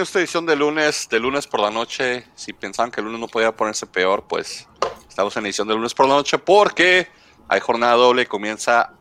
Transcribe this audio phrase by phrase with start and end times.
[0.00, 2.24] Bienvenidos a esta edición de lunes, de lunes por la noche.
[2.34, 4.66] Si pensaban que el lunes no podía ponerse peor, pues
[5.06, 7.06] estamos en edición de lunes por la noche porque
[7.46, 8.26] hay jornada doble.
[8.26, 8.94] Comienza.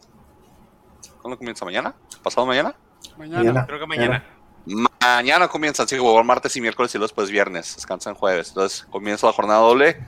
[1.21, 1.63] ¿Cuándo comienza?
[1.63, 1.95] ¿Mañana?
[2.21, 2.75] ¿Pasado mañana?
[3.17, 3.65] Mañana.
[3.65, 4.25] Creo que mañana.
[4.65, 7.77] Mañana comienza, así que jugar martes y miércoles y luego después viernes.
[7.77, 8.49] Descansan jueves.
[8.49, 10.05] Entonces comienza la jornada doble.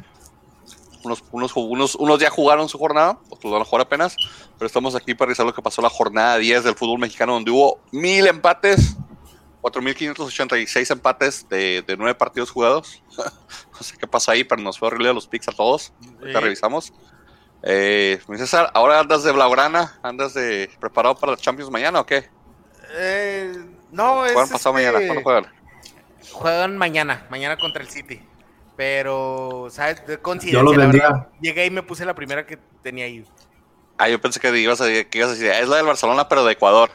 [1.05, 4.18] Unos, unos, unos, unos ya jugaron su jornada, otros van a jugar apenas,
[4.58, 7.49] pero estamos aquí para revisar lo que pasó la jornada 10 del fútbol mexicano, donde
[7.49, 8.98] hubo mil empates,
[9.61, 13.03] 4.586 empates de, de nueve partidos jugados.
[13.17, 15.93] no sé qué pasa ahí, pero nos fue horrible los picks a todos.
[16.20, 16.43] Ahorita Sí.
[16.45, 16.93] revisamos.
[17.63, 19.99] Eh, mi César, ¿ahora andas de Blaugrana?
[20.01, 22.29] ¿Andas de preparado para los Champions mañana o qué?
[22.93, 23.53] Eh,
[23.91, 24.34] no, es.
[24.34, 25.05] ¿Juegan pasado este, mañana?
[25.07, 25.53] ¿Cuándo juegan?
[26.31, 28.21] Juegan mañana, mañana contra el City.
[28.75, 30.05] Pero, ¿sabes?
[30.07, 30.20] De
[30.51, 31.03] Yo la vendía.
[31.09, 33.23] verdad, Llegué y me puse la primera que tenía ahí.
[33.98, 36.43] Ah, yo pensé que ibas a, que ibas a decir, es la del Barcelona, pero
[36.43, 36.90] de Ecuador.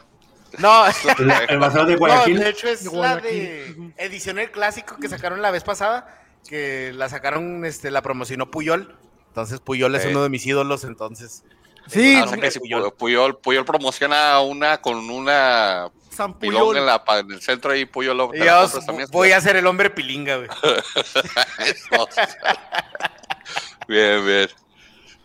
[0.58, 0.84] No,
[1.18, 2.38] El, el Barcelona de no, Guayaquil.
[2.40, 6.92] de hecho es De la de edición el clásico que sacaron la vez pasada, que
[6.94, 8.96] la sacaron, este, la promocionó Puyol.
[9.28, 11.44] Entonces Puyol es uno de mis ídolos, entonces.
[11.88, 12.92] Sí, no sé que si Puyol.
[12.94, 16.76] Puyol, Puyol promociona una con una San Puyol.
[16.78, 19.08] en, la, pa- en el centro y Puyol Y yo también.
[19.12, 20.48] voy a ser el hombre pilinga, güey.
[23.88, 24.48] bien, bien.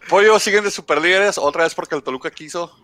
[0.09, 2.75] Pollo siguen de superlíderes, otra vez porque el Toluca quiso.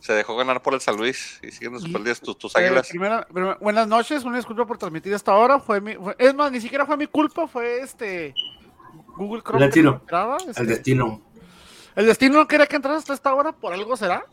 [0.00, 2.88] Se dejó ganar por el San Luis y siguen superlíderes tus, tus Eh, águilas.
[2.88, 5.58] primera- primera- buenas noches, una disculpa por transmitir hasta ahora.
[5.58, 8.34] Fue mi, fue- es más, ni siquiera fue mi culpa, fue este
[9.16, 9.64] Google Chrome.
[9.64, 9.92] El destino.
[10.00, 11.20] entraba, este, El destino.
[11.96, 14.24] el destino no quería que entraras hasta esta hora, por algo será.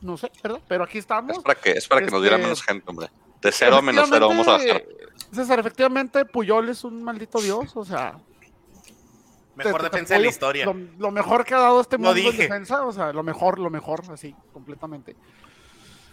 [0.00, 0.60] No sé, ¿verdad?
[0.66, 1.36] Pero aquí estamos.
[1.36, 3.10] Es para que, es para que nos diera Este- menos gente, hombre.
[3.42, 4.84] De cero a menos cero vamos a bajar.
[5.32, 8.18] César, efectivamente, Puyol es un maldito dios, o sea.
[9.64, 10.64] Mejor te- te defensa de la historia.
[10.66, 13.70] Lo, lo mejor que ha dado este mundo en defensa, o sea, lo mejor, lo
[13.70, 15.16] mejor, así, completamente.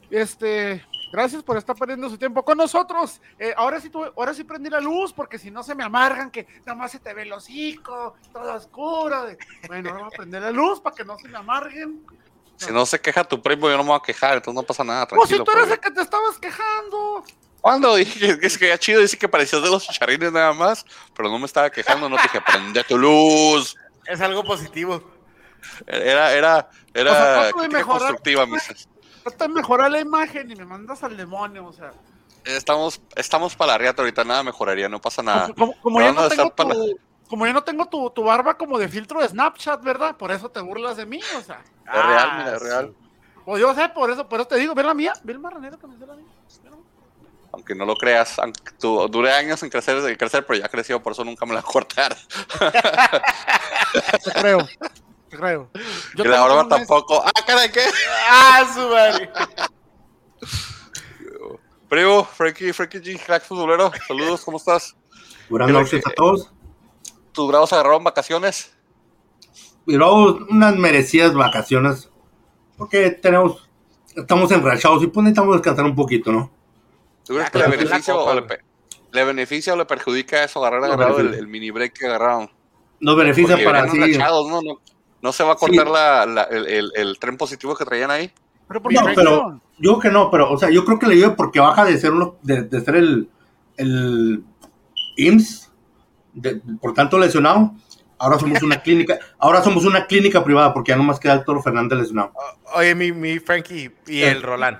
[0.09, 3.19] Este, gracias por estar perdiendo su tiempo con nosotros.
[3.37, 6.31] Eh, ahora sí, tuve- ahora sí prendí la luz, porque si no se me amargan,
[6.31, 9.25] que nada más se te ve el hocico, todo oscuro.
[9.25, 9.37] de-
[9.67, 12.05] Bueno, ahora voy a prender la luz para que no se me amarguen.
[12.55, 14.83] Si no se queja tu primo, yo no me voy a quejar, entonces no pasa
[14.83, 15.43] nada, Pues si tranquilo.
[15.43, 17.23] tú eres el que te estabas quejando.
[17.67, 17.95] ¿Cuándo?
[17.95, 21.29] Dije que es que ya chido, dice que parecías de los chicharines nada más, pero
[21.29, 23.75] no me estaba quejando, no te dije, prende tu luz.
[24.05, 25.03] Es algo positivo.
[25.85, 27.99] Era, era, era O sea, trato de crítica mejorar.
[27.99, 28.87] constructiva, mis.
[29.21, 31.91] Trata de mejorar la imagen y me mandas al demonio, o sea.
[32.45, 35.49] Estamos, estamos para la riata ahorita, nada mejoraría, no pasa nada.
[35.53, 38.87] Como, como yo no tengo tu, como yo no tengo tu, tu barba como de
[38.87, 40.15] filtro de Snapchat, ¿verdad?
[40.15, 41.59] Por eso te burlas de mí, o sea.
[41.85, 42.65] Es real, Ah, mira, es sí.
[42.69, 42.95] real.
[43.43, 45.77] Pues yo sé, por eso, por eso te digo, ve la mía, ve el marranero
[45.77, 46.25] que me hace la mía.
[46.63, 46.77] Mira.
[47.53, 51.01] Aunque no lo creas, aunque tú, duré años en crecer, en crecer, pero ya creció,
[51.01, 52.15] por eso nunca me la cortar.
[54.23, 54.67] Te creo,
[55.29, 55.69] te creo.
[56.15, 57.23] Yo y la mes- tampoco.
[57.25, 57.81] ¡Ah, caray, qué!
[58.29, 59.31] ¡Ah, su madre!
[61.89, 64.95] Primo, Frankie, Frankie G, crack futbolero, saludos, ¿cómo estás?
[65.49, 66.51] Buenas noches a todos.
[67.31, 68.73] ¿Tus grados agarraron vacaciones?
[69.85, 72.09] Y luego unas merecidas vacaciones.
[72.77, 73.69] Porque tenemos.
[74.15, 76.51] Estamos enrachados y pues necesitamos descansar un poquito, ¿no?
[77.27, 78.33] ¿Tú crees que le beneficia, o
[79.11, 82.49] le, beneficia o le perjudica eso agarrar No, agarrado el, mini break que agarraron?
[82.99, 84.61] Nos beneficia Porque para rachados, ¿no?
[84.61, 84.79] No,
[85.21, 88.31] no se va a cortar la, la- el, el- el tren positivo que traían ahí.
[88.67, 89.61] Pero por No, pero no?
[89.77, 91.97] yo creo que no, pero, o sea, yo creo que le ayuda porque baja de
[91.97, 93.29] ser uno, de, de ser el,
[93.77, 94.43] el
[95.17, 95.71] IMSS,
[96.33, 97.71] de- por tanto lesionado.
[98.19, 101.61] Ahora somos una clínica, ahora somos una clínica privada porque ya nomás queda el Toro
[101.61, 102.31] Fernández lesionado.
[102.75, 104.79] Oye, mi, mi Frankie y el Roland.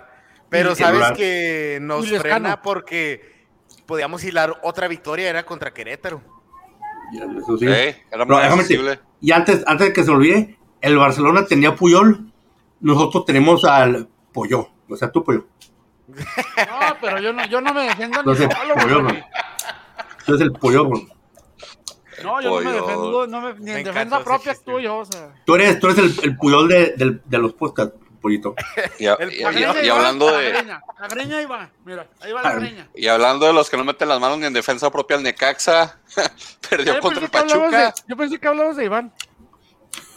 [0.49, 2.21] Pero sabes que nos Lescano.
[2.21, 3.45] frena porque
[3.85, 6.21] podíamos hilar otra victoria, era contra Querétaro.
[7.11, 7.65] Y Eso sí.
[7.67, 8.03] ¿eh?
[8.11, 8.99] Era Pero déjame.
[9.21, 12.31] Y antes, antes de que se olvide, el Barcelona tenía Puyol,
[12.79, 15.47] nosotros tenemos al Pollo, o sea, tú Pollo.
[16.07, 16.15] No,
[17.01, 19.23] pero yo no, yo no me defiendo ni Entonces, solo, Pollo, güey.
[20.19, 21.07] Entonces el Pollo, güey.
[22.23, 22.71] No, yo no me Pollo.
[22.81, 25.33] defiendo, no me, ni Me en defensa propia yo, o sea.
[25.45, 27.95] Tú eres, tú eres el, el Puyol de, del- de los podcasts,
[28.27, 28.55] Pollito.
[28.99, 29.17] Y, a-
[29.93, 32.89] hablando la de greña, la greña ahí va, mira, ahí va la greña.
[32.93, 35.99] y hablando de los que no meten las manos ni en defensa propia, el Necaxa
[36.69, 37.69] perdió Yo contra el Pachuca.
[37.87, 39.13] de, yo pensé que hablabas de Iván.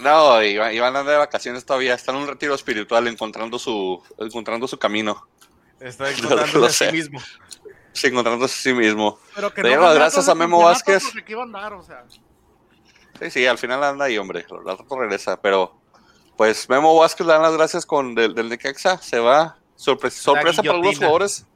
[0.00, 4.66] No, Iván, Iván anda de vacaciones todavía, está en un retiro espiritual encontrando su, encontrando
[4.66, 5.26] su camino,
[5.78, 6.86] Está Lo encontrándose a sé.
[6.86, 7.20] sí mismo.
[7.92, 9.18] sí, encontrándose a sí mismo.
[9.34, 11.04] Pero que doy las gracias a Memo Vázquez.
[11.42, 12.04] andar, o sea.
[13.20, 14.44] Sí, sí, al final anda ahí, hombre.
[14.50, 15.79] Al rato regresa, pero
[16.40, 19.58] pues Memo Vázquez le dan las gracias con del, del Necaxa, se va.
[19.76, 21.46] Sorpre- sorpresa para algunos jugadores.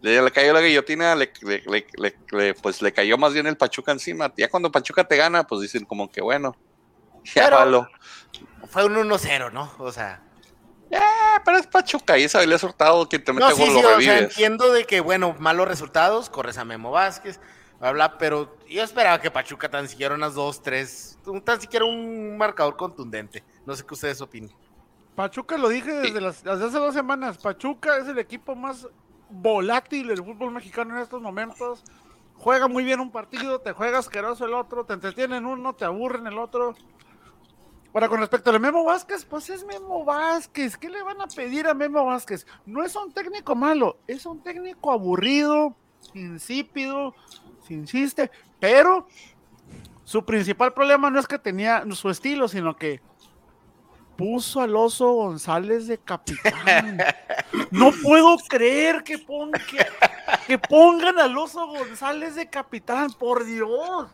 [0.00, 3.46] Le, le cayó la guillotina, le, le- le- le- le- pues le cayó más bien
[3.46, 4.32] el Pachuca encima.
[4.36, 6.56] Ya cuando Pachuca te gana, pues dicen como que bueno,
[7.36, 7.86] ya valo.
[8.68, 9.72] Fue un 1-0, ¿no?
[9.78, 10.20] O sea,
[11.44, 13.78] pero es Pachuca y esa habilidad Hurtado quien te mete No, sí, gol sí, lo
[13.78, 14.22] o sea, revives.
[14.22, 17.38] entiendo de que, bueno, malos resultados, corres a Memo Vázquez,
[17.78, 21.84] bla, bla, pero yo esperaba que Pachuca tan siquiera unas dos, tres, un- tan siquiera
[21.84, 23.44] un marcador contundente.
[23.66, 24.50] No sé qué ustedes opinen.
[25.16, 27.38] Pachuca lo dije desde, las, desde hace dos semanas.
[27.38, 28.88] Pachuca es el equipo más
[29.28, 31.82] volátil del fútbol mexicano en estos momentos.
[32.34, 36.26] Juega muy bien un partido, te juega asqueroso el otro, te entretienen uno, te aburren
[36.26, 36.74] el otro.
[37.92, 40.76] Ahora, con respecto a Memo Vázquez, pues es Memo Vázquez.
[40.76, 42.46] ¿Qué le van a pedir a Memo Vázquez?
[42.66, 45.74] No es un técnico malo, es un técnico aburrido,
[46.12, 47.14] insípido,
[47.66, 48.30] se insiste,
[48.60, 49.08] pero
[50.04, 53.00] su principal problema no es que tenía su estilo, sino que
[54.16, 56.98] puso al oso González de capitán.
[57.70, 59.86] No puedo creer que, pon- que,
[60.46, 64.08] que pongan al oso González de capitán, por Dios.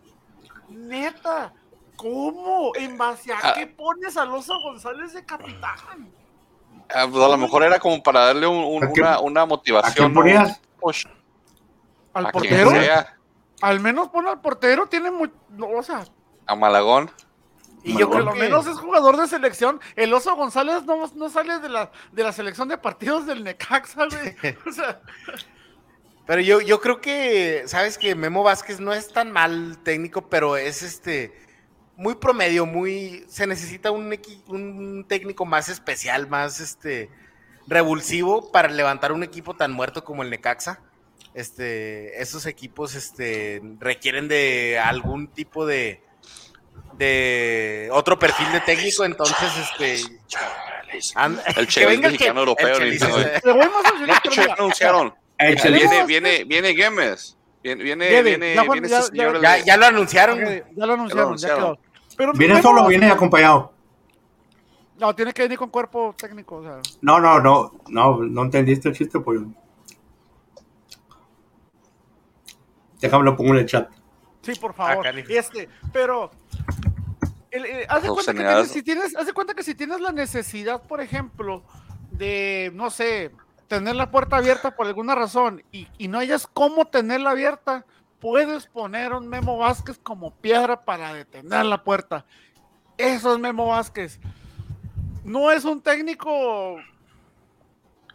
[0.68, 1.52] Neta,
[1.96, 2.72] ¿cómo?
[2.76, 3.54] ¿En base a Ah.
[3.54, 6.10] qué pones al oso González de capitán?
[6.94, 9.40] Ah, pues a lo mejor era como para darle un- un- ¿A quién- una, una
[9.42, 9.94] ¿A motivación.
[9.94, 10.20] quién ¿no?
[12.14, 13.16] Al portero, sea,
[13.62, 16.04] al menos pon al portero, tiene muy, no, o sea,
[16.46, 17.10] a Malagón.
[17.84, 18.40] Y yo por creo lo que...
[18.40, 19.80] menos es jugador de selección.
[19.96, 24.06] El oso González no, no sale de la, de la selección de partidos del Necaxa,
[24.06, 24.56] güey.
[24.66, 25.00] O sea,
[26.26, 30.56] Pero yo, yo creo que, sabes que Memo Vázquez no es tan mal técnico, pero
[30.56, 31.32] es este
[31.96, 34.18] muy promedio, muy se necesita un,
[34.48, 37.10] un técnico más especial, más este
[37.66, 40.80] revulsivo para levantar un equipo tan muerto como el Necaxa.
[41.34, 46.02] Este, esos equipos este requieren de algún tipo de
[46.98, 50.20] de otro perfil de técnico, entonces este
[51.14, 55.14] and- El que venga el mexicano que- europeo, el eh, anunciaron.
[55.38, 57.36] Viene, viene, viene Gemes.
[57.62, 59.32] Viene, viene, Viene, viene, ya viene ya- este señor.
[59.32, 60.38] ya- el ya, de- ya lo anunciaron.
[60.38, 61.58] Ya lo anunciaron, ya anunciaron.
[61.76, 61.78] quedó.
[62.16, 63.72] Pero ¿Viene solo viene acompañado?
[64.98, 66.78] No, tiene que venir con cuerpo técnico, o sea.
[67.00, 69.40] No, no, no, no, no entendiste el chiste, pues.
[73.00, 73.90] Déjame lo pongo en el chat.
[74.42, 75.06] Sí, por favor.
[75.06, 76.30] Ah, este, pero
[77.52, 80.00] el- el- haz de cuenta que tienes, si tienes, haz de cuenta que si tienes
[80.00, 81.62] la necesidad, por ejemplo,
[82.10, 83.30] de, no sé,
[83.68, 87.86] tener la puerta abierta por alguna razón y, y no hayas cómo tenerla abierta,
[88.20, 92.24] puedes poner un Memo Vázquez como piedra para detener la puerta.
[92.98, 94.20] Eso es Memo Vázquez.
[95.24, 96.76] No es un técnico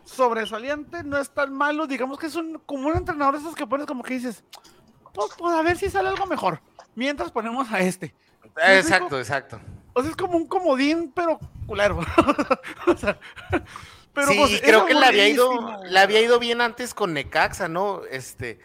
[0.05, 3.67] sobresaliente, no es tan malo, digamos que es un, como un entrenador de esos que
[3.67, 4.43] pones como que dices,
[5.13, 6.61] pues, pues, a ver si sale algo mejor.
[6.95, 8.15] Mientras ponemos a este.
[8.55, 9.59] Exacto, exacto.
[9.93, 11.99] O sea, es como un comodín, pero culero.
[12.87, 13.19] o sea,
[14.13, 17.67] pero sí, pues, creo que le había ido, le había ido bien antes con Necaxa,
[17.67, 18.01] ¿no?
[18.09, 18.59] Este,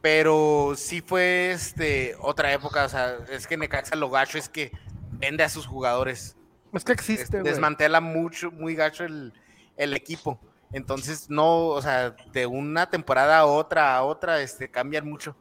[0.00, 4.72] pero sí fue este otra época, o sea, es que Necaxa lo gacho es que
[5.12, 6.36] vende a sus jugadores,
[6.72, 7.52] Es que existe, güey.
[7.52, 9.32] desmantela mucho, muy gacho el,
[9.76, 10.40] el equipo.
[10.72, 15.36] Entonces, no, o sea, de una temporada a otra a otra, este, cambian mucho.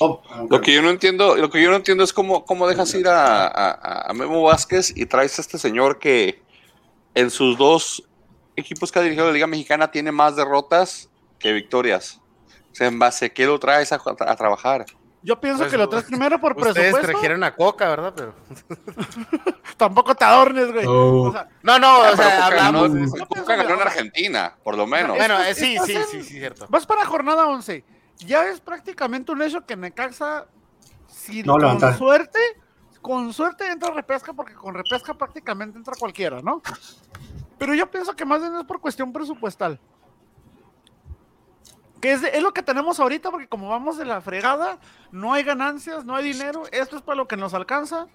[0.00, 2.92] Oh, Lo que yo no entiendo, lo que yo no entiendo es cómo, cómo dejas
[2.94, 6.42] ir a, a- a Memo Vázquez y traes a este señor que
[7.14, 8.02] en sus dos
[8.56, 12.20] equipos que ha dirigido la Liga Mexicana tiene más derrotas que victorias.
[12.70, 14.86] O sea, en base a qué lo traes a, a trabajar.
[15.24, 17.10] Yo pienso Pues, que lo traes primero por Ustedes presupuesto.
[17.12, 18.12] trajeron a Coca, ¿verdad?
[18.16, 18.34] Pero...
[19.76, 20.84] Tampoco te adornes, güey.
[20.86, 21.28] Oh.
[21.28, 22.90] O sea, No, no, o sea, hablamos.
[22.92, 25.16] Yo Coca ganó en Argentina, por lo menos.
[25.16, 26.66] Bueno, eh, sí, sí, en- sí, sí, cierto.
[26.68, 27.84] vas para jornada 11.
[28.26, 30.46] Ya es prácticamente un hecho que Necaxa,
[31.08, 32.38] si No con suerte,
[33.00, 36.62] con suerte entra repesca, porque con repesca prácticamente entra cualquiera, ¿no?
[37.58, 39.78] Pero yo pienso que más bien es por cuestión presupuestal.
[42.00, 44.78] Que es, de- es lo que tenemos ahorita, porque como vamos de la fregada,
[45.12, 48.08] no hay ganancias, no hay dinero, esto es para lo que nos alcanza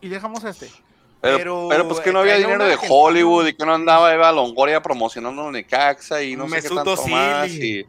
[0.00, 0.70] y dejamos este.
[1.20, 2.78] Pero, Pero, pero, pues que no eh, había dinero de.
[2.88, 7.10] Hollywood y que no andaba Eva Longoria promocionando Necaxa y no sé qué tanto Özil
[7.12, 7.50] más.
[7.50, 7.86] y-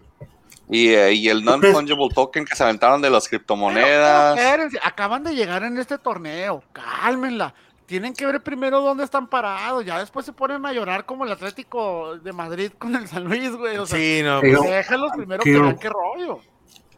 [0.70, 4.36] Y, eh, y el non-fungible token que se aventaron de las criptomonedas.
[4.36, 7.54] pero acaban de llegar en este torneo, cálmenla.
[7.86, 11.32] Tienen que ver primero dónde están parados, ya después se ponen a llorar como el
[11.32, 13.78] Atlético de Madrid con el San Luis, güey.
[13.78, 16.40] O sea, Sí, no, pues, déjalos primero que vean qué rollo.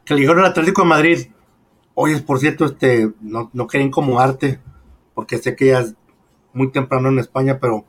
[0.06, 1.28] Que le dijeron al Atlético de Madrid,
[1.94, 4.62] oye, por cierto, este, no, no quería incomodarte,
[5.14, 5.96] porque sé que ya es
[6.54, 7.86] muy temprano en España, pero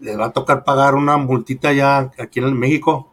[0.00, 3.10] les va a tocar pagar una multita ya aquí en México.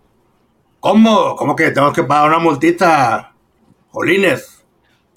[0.86, 1.36] ¿Cómo?
[1.36, 3.34] ¿Cómo que tengo que pagar una multita?
[3.90, 4.64] Jolines.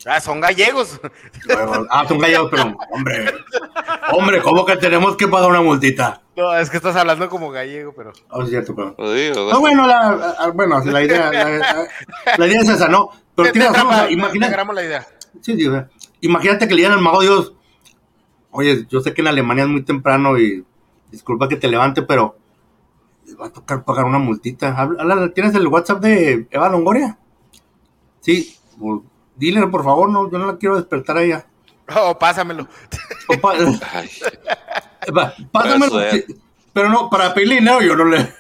[0.06, 0.98] ah, son gallegos.
[1.46, 3.30] Bueno, ah, son gallegos, pero hombre,
[4.12, 6.22] hombre, ¿cómo que tenemos que pagar una multita?
[6.34, 8.12] No, es que estás hablando como gallego, pero.
[8.30, 9.12] Oh, es cierto, pero...
[9.12, 11.30] Digo, No, bueno, la, ah, bueno, la idea,
[12.38, 13.10] la, idea es esa, ¿no?
[13.37, 15.06] Pero tienes razón, o sea, atrapa- te imagina- agarramos la idea.
[15.42, 15.90] Sí, sí, o sea,
[16.22, 17.52] imagínate que le digan al mago Dios,
[18.52, 20.64] oye, yo sé que en Alemania es muy temprano y
[21.10, 22.38] disculpa que te levante, pero
[23.40, 24.88] va a tocar pagar una multita.
[25.35, 27.18] ¿Tienes el WhatsApp de Eva Longoria?
[28.20, 29.00] Sí, pues,
[29.37, 31.47] dile por favor, no, yo no la quiero despertar a ella.
[31.97, 32.68] Oh, pásamelo.
[33.28, 33.52] O pa-
[33.92, 34.11] Ay,
[35.16, 36.00] va, pásamelo,
[36.73, 38.35] pero no, para pedirle dinero yo no le,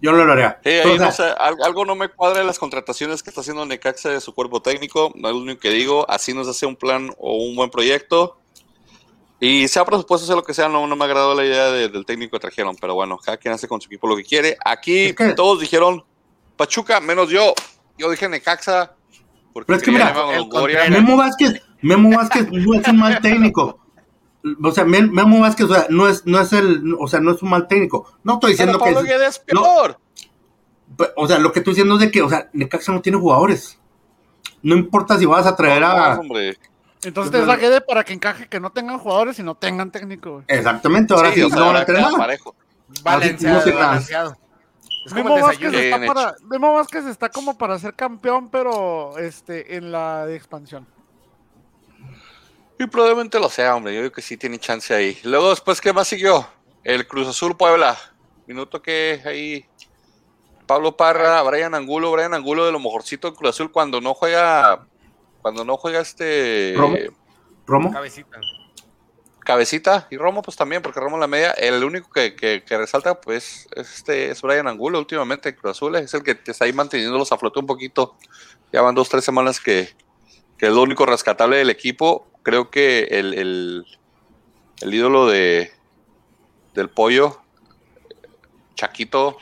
[0.00, 0.60] yo no lo haría.
[0.62, 3.66] Sí, ahí no sé, al- algo no me cuadra de las contrataciones que está haciendo
[3.66, 5.12] Necaxa de su cuerpo técnico.
[5.16, 6.08] No es lo único que digo.
[6.08, 8.37] Así nos hace un plan o un buen proyecto.
[9.40, 12.04] Y sea presupuesto, sea lo que sea, no, no me agradó la idea de- del
[12.04, 12.74] técnico que trajeron.
[12.80, 14.56] Pero bueno, cada quien hace con su equipo lo que quiere.
[14.64, 16.04] Aquí Es que- todos dijeron
[16.56, 17.54] Pachuca, menos yo.
[17.96, 18.94] Yo dije Necaxa.
[19.52, 20.90] Porque Pero es que mira, el.
[20.92, 23.78] Memo Vázquez, Memo Vázquez no es un mal técnico.
[24.62, 27.32] O sea, Mem- Memo Vázquez, o sea, no es, no es el, o sea, no
[27.32, 28.12] es un mal técnico.
[28.24, 29.98] No estoy Pero diciendo Pablo que, es peor.
[30.96, 33.18] Pe- O sea, lo que estoy diciendo es de que, o sea, Necaxa no tiene
[33.18, 33.78] jugadores.
[34.62, 36.18] No importa si vas a traer No, a.
[36.18, 36.56] hombre.
[37.02, 40.32] Entonces te la quede para que encaje que no tengan jugadores y no tengan técnico,
[40.32, 40.44] güey.
[40.48, 42.54] Exactamente, ahora sí, o sea, no van a parejo.
[43.02, 44.36] Balanceado, balanceado.
[45.04, 49.76] Es como Memo Vázquez, está para, Memo Vázquez está como para ser campeón, pero este
[49.76, 50.86] en la de expansión.
[52.78, 53.94] Y probablemente lo sea, hombre.
[53.94, 55.18] Yo creo que sí tiene chance ahí.
[55.24, 56.46] Luego, después, ¿qué más siguió?
[56.84, 57.96] El Cruz Azul Puebla.
[58.46, 59.64] Minuto que ahí.
[60.66, 64.86] Pablo Parra, Brian Angulo, Brian Angulo de lo mejorcito en Cruz Azul cuando no juega.
[65.42, 66.74] Cuando no juega este.
[66.76, 66.96] Romo.
[67.66, 67.92] Romo.
[67.92, 68.40] Cabecita.
[69.40, 71.52] Cabecita y Romo, pues también, porque Romo en la media.
[71.52, 75.96] El único que, que- que resalta, pues, este es Brian Angulo últimamente en Cruz Azul.
[75.96, 78.16] Es el que te está ahí manteniéndolos a flote un poquito.
[78.72, 79.88] Ya van dos, tres semanas que,
[80.58, 82.26] que es lo único rescatable del equipo.
[82.42, 83.86] Creo que el, el,
[84.82, 85.72] el ídolo de
[86.74, 87.40] del pollo,
[88.74, 89.38] Chaquito,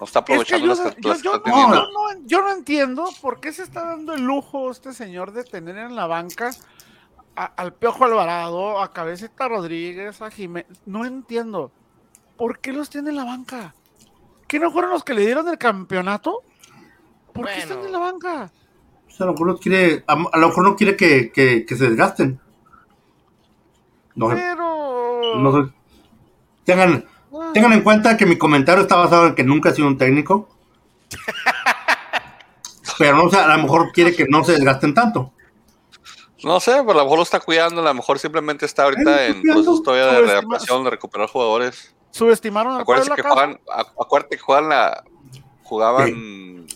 [0.00, 2.50] no está Es que aprovechando yo, las no- que yo- las no, no- yo no
[2.52, 6.50] entiendo por qué se está dando el lujo este señor de tener en la banca
[7.36, 10.80] a- al Piojo Alvarado, a Cabecita Rodríguez, a Jiménez.
[10.86, 11.70] No entiendo.
[12.36, 13.74] ¿Por qué los tiene en la banca?
[14.48, 16.42] ¿Qué no fueron los que le dieron el campeonato?
[17.32, 18.50] ¿Por qué están en la banca?
[19.06, 21.64] O sea, a lo mejor no quiere, a, a lo mejor no quiere que, que-
[21.66, 22.40] que se desgasten.
[24.14, 25.36] No, Pero.
[25.36, 25.72] no sé.
[26.64, 27.04] Tengan,
[27.52, 30.48] tengan en cuenta que mi comentario está basado en que nunca ha sido un técnico.
[32.98, 35.32] Pero no sé, a lo mejor quiere que no se desgasten tanto.
[36.42, 39.26] No sé, pero a lo mejor lo está cuidando, a lo mejor simplemente está ahorita
[39.26, 39.62] en cuidando.
[39.62, 41.94] proceso todavía de readaptación, de recuperar jugadores.
[42.12, 43.60] Subestimaron al Acuérdense que juegan,
[43.98, 45.04] acuérdate que juegan la,
[45.62, 46.66] jugaban,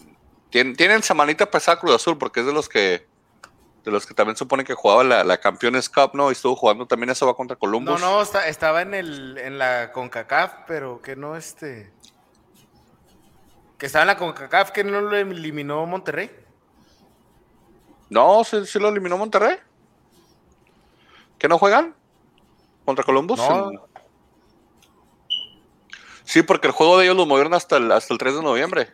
[0.51, 3.07] tienen, tienen semanita pesada Cruz Azul porque es de los que,
[3.85, 6.31] de los que también supone que jugaba la, la Campeones Cup, ¿no?
[6.31, 8.01] Y estuvo jugando también eso va contra No, Columbus.
[8.01, 11.93] no, está- estaba en el en la CONCACAF, pero que no este.
[13.79, 16.31] Que estaba en la CONCACAF, que no lo eliminó Monterrey.
[18.09, 19.57] No, sí, sí lo eliminó Monterrey.
[21.39, 21.95] ¿Que no juegan?
[22.85, 23.39] ¿Contra Columbus?
[23.39, 23.71] No.
[23.71, 23.81] En-
[26.27, 28.91] Sí, porque el juego de ellos lo movieron hasta el, hasta el 3 de noviembre.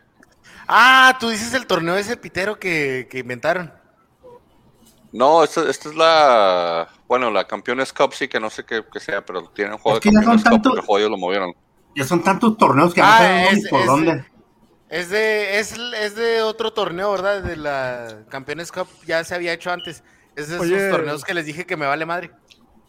[0.66, 3.72] Ah, tú dices el torneo ese pitero que, que inventaron.
[5.12, 6.88] No, esta, esta es la.
[7.08, 10.04] Bueno, la Campeones Cup sí que no sé qué, qué sea, pero tienen juego Es
[10.04, 11.52] de que ya son Campeones Cup tanto- porque el juego ellos lo movieron.
[11.96, 14.24] Ya son tantos torneos que Ah, no sabemos ni es- por es- dónde.
[14.88, 17.42] Es de, es, es de otro torneo, ¿verdad?
[17.42, 20.02] De la Campeones Cup, ya se había hecho antes.
[20.36, 22.30] Es de esos torneos que les dije que me vale madre.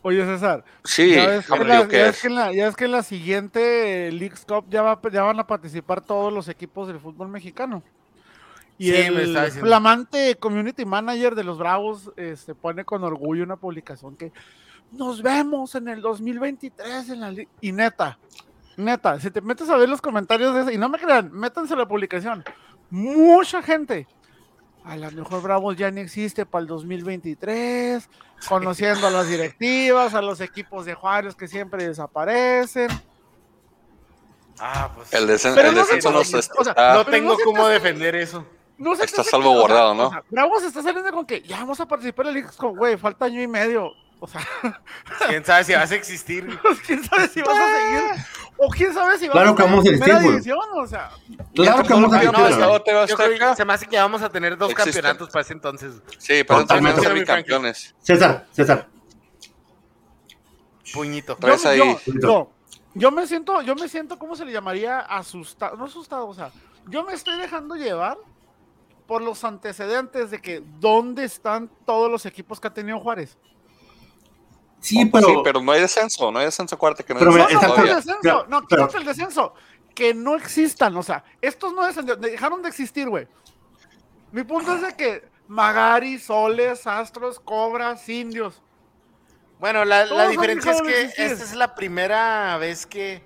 [0.04, 0.63] Oye, César.
[0.84, 2.22] Sí, ya ves, que en la, ¿yo qué ya es?
[2.22, 5.40] que en la- ya ves que en la siguiente Leagues Cup ya, va, ya van
[5.40, 7.84] a participar todos los equipos del fútbol mexicano.
[8.81, 14.15] Y Sí, el flamante community manager de los Bravos este, pone con orgullo una publicación
[14.15, 14.31] que
[14.91, 17.47] nos vemos en el 2023 en la li-".
[17.61, 18.17] Y neta,
[18.77, 21.75] neta, si te metes a ver los comentarios de ese, y no me crean, métanse
[21.75, 22.43] a la publicación.
[22.89, 24.07] Mucha gente.
[24.83, 28.09] A lo mejor Bravos ya ni existe para el 2023,
[28.50, 32.89] conociendo a las directivas, a los equipos de Juárez que siempre desaparecen.
[34.59, 35.13] Ah, pues.
[35.13, 38.43] El, descenso no se o sea, está- no tengo no cómo defender eso.
[38.81, 40.07] No te Está salvaguardado, o sea, ¿no?
[40.07, 42.97] o sea, Bravos está saliendo con que ya vamos a participar en el Leagues güey,
[42.97, 43.91] falta año y medio.
[44.19, 44.41] O sea,
[45.27, 46.59] Quién sabe si vas a existir.
[46.85, 48.25] quién sabe si vas a seguir.
[48.57, 50.88] O quién sabe si vas Claro a que vamos en a primera existir, división, o
[50.88, 51.11] sea.
[51.55, 54.93] Claro que vamos a existir, se me hace que vamos a tener dos Existen.
[54.93, 55.93] campeonatos para ese entonces.
[56.17, 57.01] Sí, pero Totalmente.
[57.01, 57.95] también ser bicampeones.
[58.01, 58.88] César, César.
[60.93, 61.38] Puñito.
[61.39, 61.77] Yo, ahí.
[61.77, 62.51] yo- yo-
[62.93, 65.00] yo me siento, yo me siento, ¿cómo se le llamaría?
[65.00, 66.51] Asustado, no asustado, o sea,
[66.88, 68.17] yo me estoy dejando llevar
[69.12, 73.38] por los antecedentes de que dónde están todos los equipos que ha tenido Juárez.
[74.80, 77.38] Sí, pero, sí, pero no hay descenso, no hay descenso cuarta que no Pero No,
[77.39, 79.53] no, no, el descenso, no, pero- quítate el descenso,
[79.94, 83.27] que no existan, o sea, estos no descendieron, dejaron de existir, güey.
[84.32, 88.62] Mi punto es de que Magari, Soles, Astros, Cobras, Indios,
[89.60, 93.22] Bueno, la, la diferencia es que esta es la primera vez que,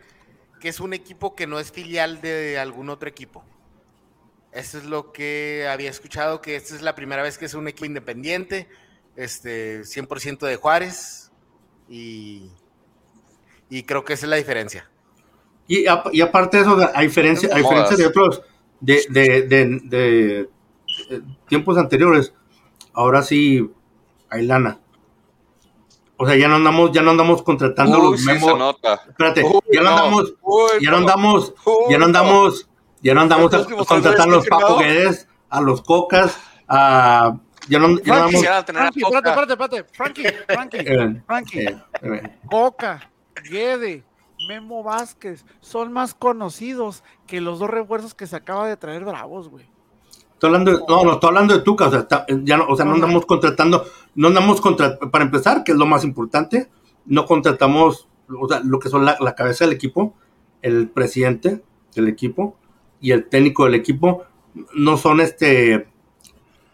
[0.60, 3.44] que es un equipo que no es filial de algún otro equipo.
[4.56, 7.68] Eso es lo que había escuchado, que esta es la primera vez que es un
[7.68, 8.70] equipo independiente,
[9.18, 11.32] este, 100% de Juárez,
[11.90, 12.50] y,
[13.70, 14.90] y creo que esa es la diferencia.
[15.68, 18.42] Y, a- y aparte de eso, a diferencia, a diferencia de otros,
[18.80, 20.50] de, de, de, de,
[21.48, 22.34] tiempos anteriores,
[22.94, 23.70] ahora sí
[24.30, 24.80] hay lana.
[26.18, 28.52] O sea, ya no andamos, ya no andamos contratando Uy, los sí memos.
[28.52, 29.02] se nota.
[29.10, 29.98] Espérate, Uy, ya no no.
[29.98, 32.06] andamos, Uy, ya no andamos, Uy, ya no no.
[32.06, 32.70] andamos,
[33.06, 34.80] ya no andamos Los a- los Paco.
[34.80, 37.38] Guedes, a los Cocas, a
[37.70, 39.84] ya no, ya no Frankie, a Frankie, espérate, espérate, espérate.
[39.94, 41.60] Frankie, Frankie, eh, Frankie.
[41.66, 43.10] eh, eh, Coca,
[43.50, 44.04] Guede,
[44.48, 49.50] Memo Vázquez son más conocidos que los dos refuerzos que se acaba de traer Bravos,
[49.50, 49.66] güey.
[50.34, 52.76] Estoy hablando de, no, no, estoy hablando de Tuca, o sea, está- ya no, o
[52.76, 53.86] sea, no andamos contratando,
[54.16, 56.70] no andamos contra, para empezar, que es lo más importante,
[57.06, 60.14] no contratamos, o sea, lo que son la, la cabeza del equipo,
[60.62, 61.64] el presidente
[61.96, 62.58] del equipo
[63.06, 64.26] y el técnico del equipo,
[64.74, 65.88] no son este,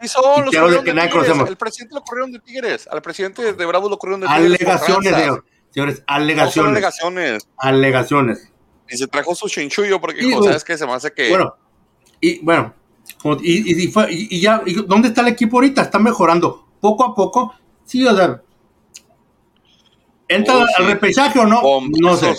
[0.01, 1.11] Y son los de que de nadie Tigres.
[1.11, 1.49] conocemos.
[1.49, 2.87] El presidente lo corrieron de Tigres.
[2.89, 4.45] Al presidente de Bravos lo corrieron de Tigres.
[4.61, 7.47] alegaciones, señor- señores, No alegaciones, alegaciones.
[7.57, 8.51] alegaciones.
[8.89, 10.31] Y se trajo su chinchullo porque Sí.
[10.33, 10.77] ¿sabes qué?
[10.77, 11.29] Se me hace que...
[11.29, 11.53] Bueno,
[12.21, 12.73] y bueno,
[13.41, 15.81] y, y, y fue- y- ya, y ¿dónde está el equipo ahorita?
[15.81, 17.53] Está mejorando poco a poco,
[17.85, 18.41] sí, o sea,
[20.27, 21.61] ¿entra Oh, al repechaje o no?
[21.99, 22.33] No sé.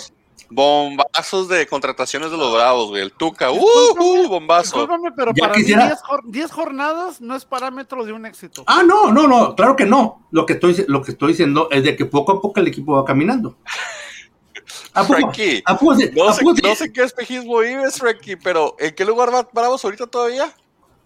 [0.53, 3.01] Bombazos, de contrataciones de los Bravos, güey.
[3.01, 3.57] El Tuca, ¡uh!
[3.57, 4.77] Uh, bombazo.
[4.79, 8.25] Discúlpame, pero Ya para quisiera- mí 10 jor- 10 jornadas no es parámetro de un
[8.25, 8.63] éxito.
[8.67, 10.25] Ah, no, no, no, claro que no.
[10.31, 12.93] Lo que estoy, lo que estoy diciendo es de que poco a poco el equipo
[12.93, 13.57] va caminando.
[14.95, 15.13] ¿A poco?
[15.19, 18.75] Frankie, ¿A poco se- No a sé, poco no sé qué espejismo vives, Frankie, pero
[18.79, 20.53] ¿en qué lugar va Bravos ahorita todavía?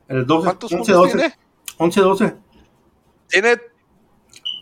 [0.10, 1.36] El 12, ¿Cuántos 11, puntos 12, tiene?
[1.78, 2.36] 11, 12.
[3.30, 3.58] Tiene...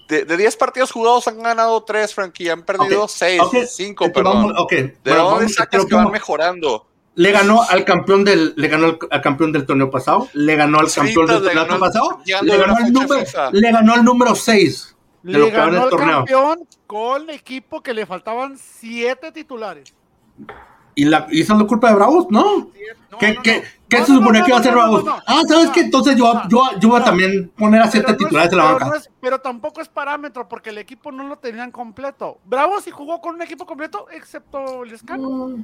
[0.07, 2.49] De, de 10 partidos jugados han ganado 3, Frankie.
[2.49, 4.33] Han perdido Ok, 6, ok, 5, entonces perdón.
[4.47, 6.87] vamos- ok, ¿De bueno, dónde vamos, sacas que van mejorando?
[7.15, 10.79] Le ganó al campeón del, le ganó al, al campeón del torneo pasado, le ganó
[10.79, 14.95] al campeón del torneo ganó pasado, le ganó, el número, le ganó el número 6
[15.23, 16.17] de lo Le que en ganó el el torneo.
[16.17, 19.93] campeón con equipo que le faltaban 7 titulares.
[20.95, 22.27] ¿Y, la, ¿Y eso es la culpa de Bravos?
[22.29, 22.71] No.
[23.11, 23.63] No, ¿Qué, no, qué, no.
[23.87, 25.03] qué No, se no, supone no, que iba a no, hacer no, Bravos?
[25.05, 25.23] no, no.
[25.25, 25.81] ah, ¿sabes No, qué?
[25.81, 27.05] Entonces yo, no, yo, yo voy a no.
[27.05, 28.85] también poner a siete no titulares de la pero banca.
[28.85, 32.39] no es- pero tampoco es parámetro porque el equipo no lo tenían completo.
[32.45, 35.63] Bravo sí jugó con un equipo completo, excepto el Escano.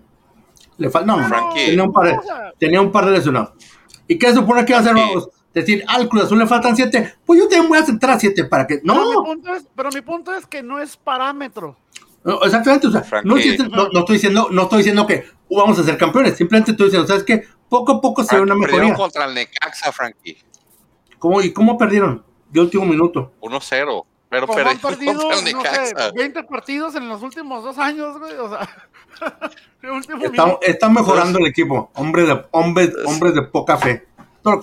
[0.78, 1.66] Le falta, no, Frankie.
[1.68, 2.20] tenía un par de,
[2.58, 3.52] tenía un par de lesionados.
[4.08, 4.94] ¿Y qué se supone que iba a hacer.
[4.94, 5.30] Bravos?
[5.54, 7.16] Decir, al Cruz Azul le faltan siete.
[7.26, 8.78] Pues yo también voy a centrar a siete para que.
[8.78, 11.78] pero, mi No, punto es, pero mi punto es que no es parámetro.
[12.24, 12.88] No, exactamente.
[12.88, 13.28] O sea, Frankie.
[13.30, 15.98] no, estoy diciendo- no- no estoy diciendo, no estoy diciendo que uh, vamos a ser
[15.98, 16.38] campeones.
[16.38, 17.46] Simplemente estoy diciendo, ¿sabes qué?
[17.70, 19.04] Poco a poco se ve una Frankie, perdieron mejoría.
[19.04, 20.38] contra el Necaxa, Frankie.
[21.20, 22.24] ¿Cómo, ¿Y cómo perdieron?
[22.50, 23.32] De último minuto.
[23.42, 24.06] 1-0.
[24.30, 26.12] Pero han perdieron perdido, contra el no sé, Necaxa.
[26.12, 28.34] 20 partidos en los últimos dos años, güey.
[28.38, 28.70] O sea,
[29.84, 30.60] el último Está, minuto.
[30.62, 31.92] está mejorando el equipo.
[31.96, 34.08] Hombres de, hombres, hombres de poca fe.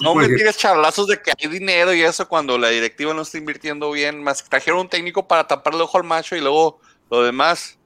[0.00, 3.38] No me tires charlazos de que hay dinero y eso cuando la directiva no está
[3.38, 4.22] invirtiendo bien.
[4.22, 7.78] Más que trajeron un técnico para taparle el ojo al macho y luego lo demás.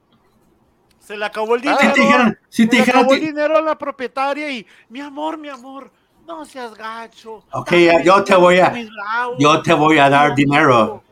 [0.99, 1.79] Se le acabó el Ah, dinero.
[1.81, 4.49] Si te dijeran, si se te le dijeran, acabó el ti- dinero a la propietaria
[4.51, 5.91] y, mi amor, mi amor,
[6.25, 7.43] no seas gacho.
[7.51, 7.71] Ok,
[8.03, 8.73] yo te voy a-
[9.37, 11.03] yo te voy a dar dinero.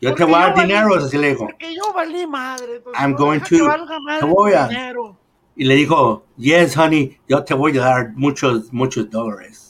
[0.00, 1.46] yo te voy a dar dinero, así le dijo.
[1.46, 2.82] Porque yo valí madre.
[2.98, 4.68] I'm no going to- valga madre te voy a-.
[5.56, 9.67] Y le dijo, yes, honey, yo te voy a dar muchos, muchos dólares.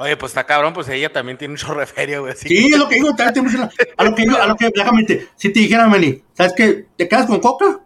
[0.00, 2.32] Oye, pues está cabrón, pues ella también tiene un chorro de feria, güey.
[2.32, 3.70] así Sí, es lo que digo, también te emociona.
[3.96, 6.86] a lo que digo, a lo que, déjame, te- si te dijera, Meli, ¿sabes qué?
[6.96, 7.80] ¿Te quedas con Coca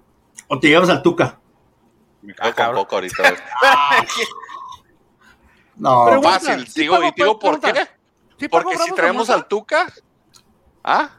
[0.48, 1.38] o te llevas al Tuca?
[2.20, 2.83] Me Ah, quedo con cabrón.
[2.85, 3.22] poco ahorita.
[5.75, 6.66] No, Pregunta, Fácil.
[6.68, 7.88] ¿sí digo, ¿Y digo por pregunta, qué?
[8.38, 9.92] ¿Sí pagó Porque si traemos al Tuca.
[10.85, 11.11] ¿Ah?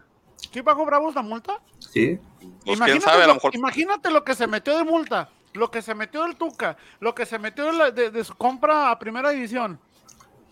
[0.54, 1.60] ¿Sí pagó Bravos la multa?
[1.80, 2.20] sí.
[2.66, 3.56] Pues quién sabe, a lo, lo mejor.
[3.56, 7.26] imagínate lo que se metió de multa, lo que se metió del Tuca, lo que
[7.26, 9.80] se metió de, la- de- de su compra a primera división,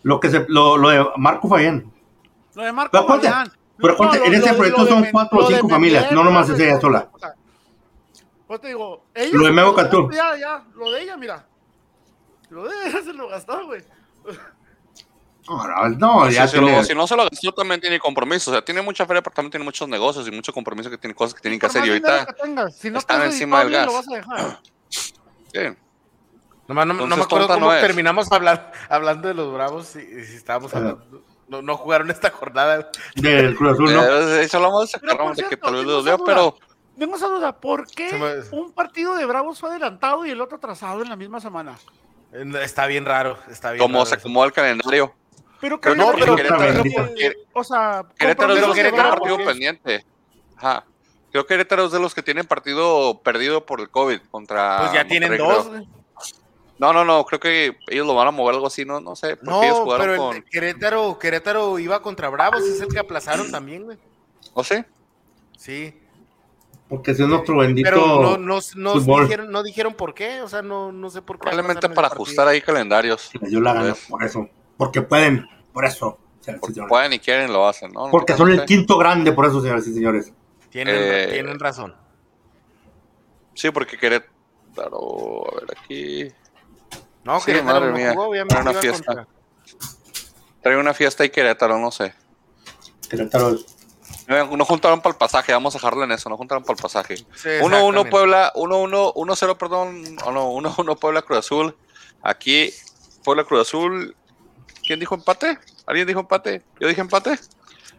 [0.04, 1.92] Lo, que se, lo, lo de Marco Fayán.
[2.56, 3.52] lo de Marco Fabián.
[3.78, 6.60] pero lo- en ese lo- proyecto de son cuatro o cinco familias, no nomás es
[6.60, 7.10] ella sola.
[8.48, 10.08] Pues te digo, ella Lo de Cantú.
[10.08, 11.46] gastó, Ya, ya, lo de ella, mira.
[12.50, 13.82] Lo de ella se lo gastó, güey.
[15.48, 15.90] No, no,
[16.22, 18.52] no, Si, ya se lo- tiene- si no se lo gastó, también tiene compromiso.
[18.52, 21.16] O sea, tiene mucha feria, pero también tiene muchos negocios y mucho compromiso que tiene
[21.16, 21.86] cosas que tienen que hacer.
[21.86, 22.28] Y ahorita,
[22.78, 23.86] si no están encima del gas.
[23.88, 24.60] lo vas a dejar.
[24.90, 25.60] sí.
[26.68, 27.82] No, no Entonces, me acuerdo cómo no es.
[27.82, 31.24] terminamos hablar, hablando de los Bravos y, y si estábamos hablando.
[31.50, 32.90] No, no jugaron esta jornada.
[33.16, 34.04] del Cruz Azul, ¿no?
[34.06, 36.58] Eh, de hecho, hablamos de Pero, por de que tal vez los leo, esa pero.
[36.98, 40.58] Tengo esa duda, ¿por qué me- un partido de Bravos fue adelantado y el otro
[40.58, 41.78] atrasado en la misma semana?
[42.62, 44.22] Está bien raro, está bien como se eso.
[44.22, 45.14] acomoda el calendario.
[45.60, 48.90] Pero Pero no, pero que- Querétaro- que- o sea, Querétaro es lo que de tiene
[48.90, 50.06] Querétaro, Bravos, partido porque- pendiente.
[50.58, 50.86] Ajá.
[51.32, 54.80] Creo que Querétaro es de los que tienen partido perdido por el COVID contra.
[54.82, 56.01] Pues ya tienen Monterrey, dos, creo.
[56.82, 59.38] No, no, no, creo que ellos lo van a mover algo así, no, no sé.
[59.38, 60.36] Porque ellos No, jugaron pero el con.
[60.38, 64.00] de Querétaro, Querétaro iba contra Bravos, es el que aplazaron también, güey.
[64.56, 64.84] ¿O sí?
[65.56, 65.94] Sí.
[66.90, 67.88] Porque ese es nuestro bendito.
[67.88, 71.38] Pero no, no, no dijeron, no dijeron por qué, o sea, no, no sé por
[71.38, 71.42] qué.
[71.42, 73.30] Probablemente para ajustar ahí calendarios.
[73.42, 74.50] Dio la gana, Pues, por eso.
[74.76, 76.18] Porque pueden, por eso.
[76.44, 76.90] Porque señores.
[76.90, 78.10] pueden y quieren, lo hacen, ¿no?
[78.10, 80.34] Porque No son el quinto grande, por eso, señoras y señores.
[80.72, 81.96] Tienen, Eh, tienen razón.
[83.54, 85.46] Sí, porque Querétaro.
[85.48, 86.28] A ver, aquí.
[87.24, 89.06] No, sí, Querétaro madre no mía, jugó, obviamente era una iba fiesta.
[89.06, 89.28] contra-
[90.62, 92.14] Trae una fiesta y Querétaro, no sé.
[93.10, 93.58] Querétaro.
[94.28, 96.82] No, no juntaron para el pasaje, vamos a dejarlo en eso, no juntaron para el
[96.82, 97.18] pasaje.
[97.18, 97.26] Sí,
[97.62, 98.10] 1-1 exactamente.
[98.12, 101.76] Puebla, 1-1, 1-0, perdón, oh, no, 1-1 Puebla Cruz Azul.
[102.22, 102.72] Aquí,
[103.24, 104.16] Puebla Cruz Azul.
[104.86, 105.58] ¿Quién dijo empate?
[105.86, 106.64] ¿Alguien dijo empate?
[106.80, 107.38] ¿Yo dije empate?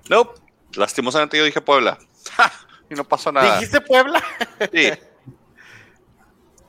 [0.08, 0.32] No,
[0.74, 1.98] lastimosamente yo dije Puebla.
[2.90, 3.54] Y no pasó nada.
[3.54, 4.22] ¿Dijiste Puebla?
[4.70, 4.92] Sí.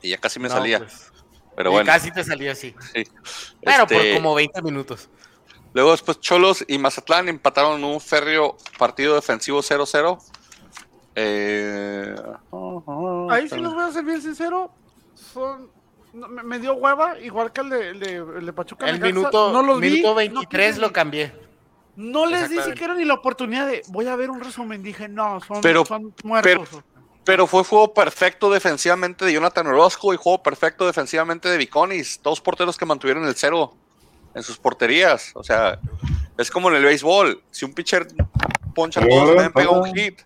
[0.00, 0.78] Y ya casi me No, salía.
[0.78, 1.12] pues,
[1.56, 1.86] Pero y bueno.
[1.86, 2.74] Casi te salió así.
[2.94, 3.04] sí.
[3.62, 5.08] Pero por Este, como 20 minutos.
[5.72, 10.18] Luego después Cholos y Mazatlán empataron un férreo partido defensivo 0-0.
[11.16, 12.14] Eh,
[13.30, 14.70] Ahí sí les voy a ser bien sincero.
[15.14, 15.70] Son,
[16.12, 18.88] no, me, me dio hueva, igual que el de, el de, el de Pachuca.
[18.88, 21.34] El minuto, no los minuto no 23 quise lo cambié.
[21.96, 24.82] No les di siquiera ni la oportunidad de voy a ver un resumen.
[24.82, 26.68] Dije, no, son, Pero- son muertos.
[26.70, 26.84] Pero
[27.46, 32.20] fue juego perfecto defensivamente de Jonathan Orozco y juego perfecto defensivamente de Viconis.
[32.22, 33.74] Dos porteros que mantuvieron el cero
[34.34, 35.32] en sus porterías.
[35.34, 35.78] O sea,
[36.36, 37.42] es como en el béisbol.
[37.50, 38.06] Si un pitcher
[38.74, 40.20] poncha a todos y nadie pega un hit,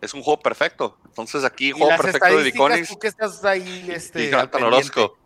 [0.00, 0.98] es un juego perfecto.
[1.06, 4.64] Entonces aquí juego perfecto de Viconis tú que estás ahí, este, y al Jonathan.
[4.64, 5.18] Orozco.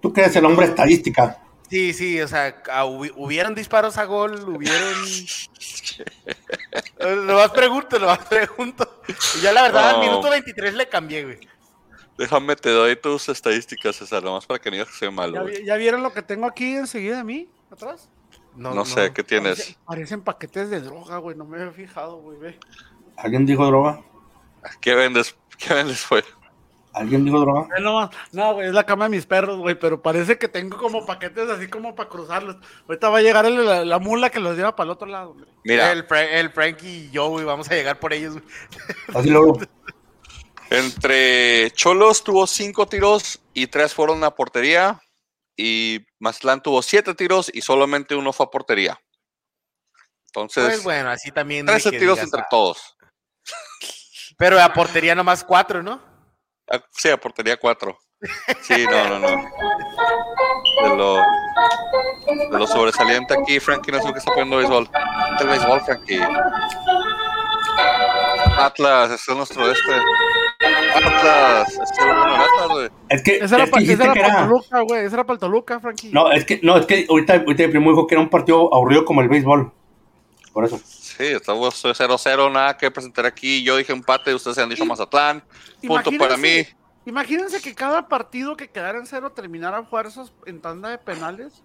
[0.00, 1.38] Tú que eres el hombre estadística.
[1.70, 4.92] Sí, sí, o sea, hubi- hubieron disparos a gol, hubieron...
[7.26, 9.02] Lo más pregunto, lo más pregunto.
[9.38, 10.02] Y yo la verdad, al No.
[10.02, 11.38] minuto 23 le cambié, güey.
[12.18, 15.48] Déjame te doy tus estadísticas, César, nomás para que no digas que soy malo.
[15.48, 17.48] ¿Ya, ya vieron lo que tengo aquí enseguida de mí?
[17.70, 18.10] ¿Atrás?
[18.56, 19.56] No, sé, ¿qué tienes?
[19.58, 21.36] Parecen, parecen paquetes de droga, güey.
[21.36, 22.38] No me había fijado, güey.
[22.38, 22.58] Ve.
[23.16, 24.02] ¿Alguien dijo droga?
[24.80, 25.34] ¿Qué vendes?
[25.56, 26.22] ¿Qué vendes, güey?
[26.92, 27.68] ¿Alguien dijo droga?
[28.32, 29.78] No, güey, es la cama de mis perros, güey.
[29.78, 32.56] Pero parece que tengo como paquetes así como para cruzarlos.
[32.88, 35.34] Ahorita va a llegar el- la, la mula que los lleva para el otro lado,
[35.34, 35.46] güey.
[35.64, 38.44] Mira, El, el Frankie y yo, güey, vamos a llegar por ellos, güey.
[39.14, 39.60] Así luego.
[40.70, 45.00] Entre Cholos tuvo cinco tiros y tres fueron a portería.
[45.56, 49.00] Y Mazatlán tuvo siete tiros y solamente uno fue a portería.
[50.26, 51.66] Entonces, Pues bueno, así también.
[51.66, 52.96] de 13 que tiros digas, entre ah, todos.
[54.38, 56.09] Pero a portería nomás cuatro, ¿no?
[56.70, 57.98] Ah, Sí, a portería cuatro.
[58.62, 59.28] Sí, no, no, no.
[60.82, 61.16] De lo,
[62.50, 64.88] de lo sobresaliente aquí, Frankie no es lo que está poniendo béisbol.
[65.40, 66.20] El béisbol, Frankie.
[68.58, 69.92] Atlas, ese es nuestro este.
[71.04, 72.88] Atlas, es el bueno Atlas, güey.
[73.08, 74.48] Es que, Esa era, es que esa era que para era.
[74.48, 75.04] Toluca, güey.
[75.06, 76.10] Esa era para el Toluca, Frankie.
[76.12, 78.72] No, es que, no, es que ahorita, ahorita mi primo dijo que era un partido
[78.74, 79.72] aburrido como el béisbol.
[80.52, 80.80] Por eso.
[81.20, 83.62] Sí, estamos 0-0, nada que presentar aquí.
[83.62, 85.42] Yo dije empate, ustedes se han dicho Mazatlán.
[85.86, 86.66] Punto para mí.
[87.04, 91.62] Imagínense- que cada partido que quedara en cero terminara a fuerzas en tanda de penales.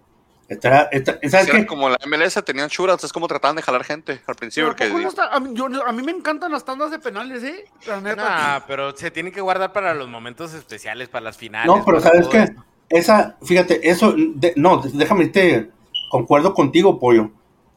[0.48, 1.66] Esta, esta, ¿Sabes Era qué?
[1.66, 4.68] como la MLS tenían churas, es como trataban de jalar gente al principio.
[4.70, 5.28] ¿a poco Porque no está?
[5.34, 7.64] a, mí, yo a mí me encantan las tandas de penales, ¿eh?
[7.86, 8.16] La neta.
[8.16, 11.66] Nah, pero se tienen que guardar para los momentos especiales, para las finales.
[11.66, 12.54] No, pero ¿sabes todo qué?
[12.90, 15.70] Esa, fíjate, eso, de- no, déjame te
[16.10, 17.30] concuerdo contigo, pollo.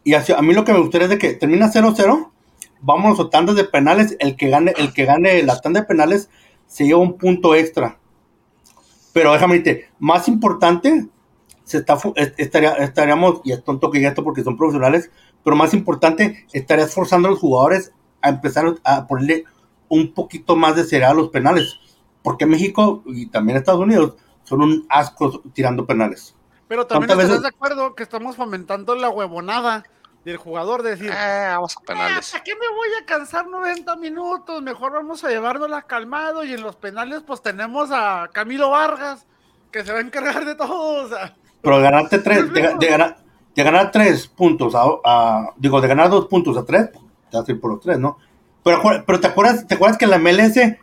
[0.03, 2.31] Y así- a mí lo que me gustaría es de que termina 0-0,
[2.81, 6.29] vámonos a tandas de penales, el que gane, el que gane la tanda de penales
[6.67, 7.99] se lleva un punto extra.
[9.13, 11.07] Pero déjame decirte, más importante,
[11.63, 11.97] se está,
[12.37, 15.11] estaríamos, y es tonto que diga esto porque son profesionales,
[15.43, 19.45] pero más importante, estarías forzando a los jugadores a empezar a ponerle
[19.87, 21.79] un poquito más de seriedad a los penales.
[22.21, 26.35] Porque México y también Estados Unidos son un asco tirando penales.
[26.69, 29.83] Pero también ¿Cuántas estarás veces- de acuerdo que estamos fomentando la huevonada
[30.23, 32.31] del jugador de decir, Eh, vamos a penales.
[32.31, 34.61] ¿para qué me voy a cansar 90 minutos?
[34.61, 39.25] Mejor vamos a llevárnosla calmado y en los penales pues tenemos a Camilo Vargas
[39.71, 41.05] que se va a encargar de todo.
[41.05, 43.17] O sea, Pero de ganarte tres, de, de ganar,
[43.55, 46.91] de ganar tres puntos a, a- digo, de ganar dos puntos a tres,
[47.31, 48.17] te vas a ir por los tres, ¿no?
[48.63, 50.77] Pero, pero te acuerdas, te acuerdas que en la MLS,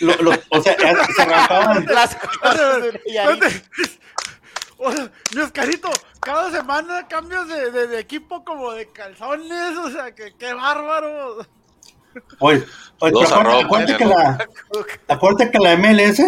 [0.00, 0.74] lo- lo- o sea,
[1.16, 3.62] se arrancaban, Las cosas.
[4.80, 5.88] O sea, mi Oscarito,
[6.20, 11.38] cada semana cambios de, de- de equipo como de calzones, o sea, que qué bárbaro.
[12.40, 12.64] oye,
[13.00, 14.48] oye, pero acuérdate, acuérdate que la,
[15.08, 16.20] acuérdate que la MLS,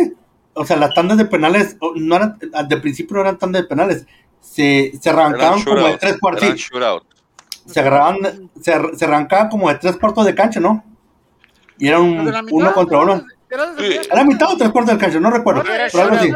[0.55, 2.39] o sea, las tandas de penales, no eran,
[2.69, 4.07] de principio no eran tandas de penales,
[4.41, 6.71] se, se arrancaban como de tres cuartos,
[7.67, 10.85] se agarraban, se, se arrancaban como de tres cuartos de cancha, ¿no?
[11.79, 13.27] y era un mitad, uno contra uno.
[13.51, 15.19] Era la mitad ¿A la mitad o tres cuartos del cancha?
[15.19, 15.65] No recuerdo.
[15.65, 16.33] No, era Pero algo así.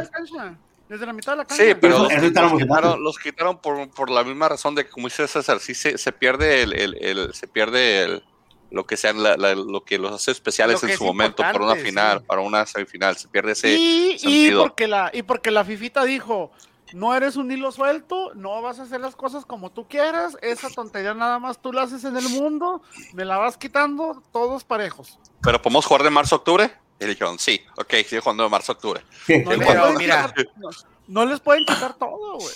[0.89, 1.65] Desde la mitad de la cancha.
[1.65, 5.09] Sí, pero los, los quitaron, los quitaron por, por la misma razón de que, como
[5.09, 8.25] dice César, sí se, se pierde el, el- el- se pierde el-
[8.71, 11.59] lo que sean la- la- lo que los hace especiales en es su momento para
[11.65, 12.25] una final, sí.
[12.27, 14.63] para una semifinal, se pierde ese y, y sentido.
[14.63, 16.51] porque la y porque la fifita dijo
[16.93, 20.71] no eres un hilo suelto, no vas a hacer las cosas como tú quieras, esa
[20.71, 22.81] tontería nada más tú la haces en el mundo,
[23.13, 25.19] me la vas quitando todos parejos.
[25.43, 26.71] Pero podemos jugar de marzo a octubre.
[26.99, 29.03] Y dijeron, sí, ok, sigue jugando de marzo a octubre.
[29.29, 30.33] No, les pero pueden mira.
[30.35, 30.71] quitar, no,
[31.09, 32.55] no les pueden quitar todo, güey.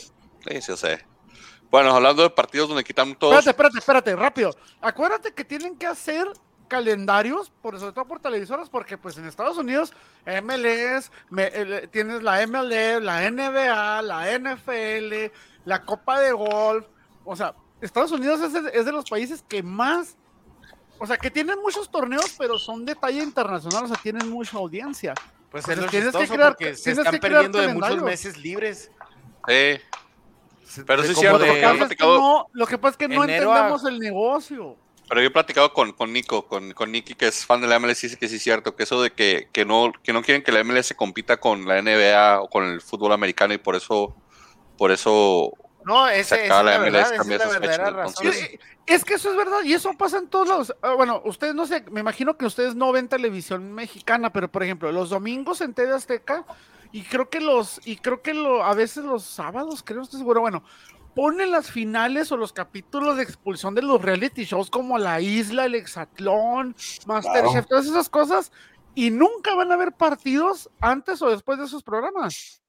[0.48, 1.04] Sí, sí, sé.
[1.70, 3.34] Bueno, hablando de partidos donde quitan todos.
[3.46, 4.56] Espérate, espérate, espérate, rápido.
[4.80, 6.26] Acuérdate que tienen que hacer
[6.68, 9.92] calendarios, por sobre todo por televisoras, porque pues en Estados Unidos,
[10.24, 15.32] MLS, me- el- tienes la MLE, la NBA, la NFL,
[15.64, 16.86] la Copa de Golf,
[17.24, 20.16] o sea, Estados Unidos es de los países que más,
[21.00, 24.56] o sea, que tienen muchos torneos, pero son de talla internacional, o sea, tienen mucha
[24.58, 25.14] audiencia.
[25.50, 27.74] Pues es lo tienes que chistoso crear- porque se tienes están que crear perdiendo de
[27.74, 28.90] muchos meses libres.
[29.48, 32.90] Sí, Pero sí es cierto, Lo que pasa es que platicado- no- lo que pasa
[32.92, 34.76] es que no Enero a- entendemos el negocio.
[35.08, 37.80] pero yo he platicado con, con Nico, con, con Nicky, que es fan de la
[37.80, 40.22] MLS, y dice que sí es cierto, que eso de que, que no, que no
[40.22, 43.74] quieren que la MLS compita con la NBA o con el fútbol americano y por
[43.74, 44.14] eso,
[44.78, 45.50] por eso
[45.84, 48.32] No, ese, esa es la verdad, esa es la verdadera razón.
[48.86, 50.74] Es que eso es verdad, y eso pasa en todos lados.
[50.82, 54.62] Ah, Bueno, ustedes no sé, me imagino que ustedes no ven televisión mexicana, pero por
[54.62, 56.44] ejemplo, los domingos en TV Azteca,
[56.92, 60.40] y creo que los, y creo que lo, a veces los sábados, creo, estoy seguro,
[60.40, 60.64] bueno,
[61.14, 65.66] ponen las finales o los capítulos de expulsión de los reality shows como La Isla,
[65.66, 66.74] El Exatlón,
[67.06, 68.50] Masterchef, todas esas cosas,
[68.94, 72.59] y nunca van a haber partidos antes o después de esos programas.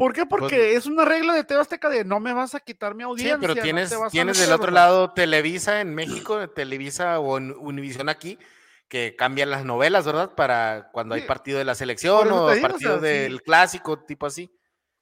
[0.00, 0.24] ¿Por qué?
[0.24, 3.04] Porque es una regla de TV Azteca de no me vas a quitar mi Sí,
[3.04, 3.38] audiencia.
[3.38, 8.08] pero no tienes, tienes meter, del otro lado Televisa en México, Televisa o en Univisión
[8.08, 8.38] aquí,
[8.88, 10.30] que cambian las novelas, ¿verdad?
[10.34, 11.26] Para cuando hay Sí.
[11.28, 13.02] partido de la selección o partido sí.
[13.02, 14.50] del clásico, tipo así.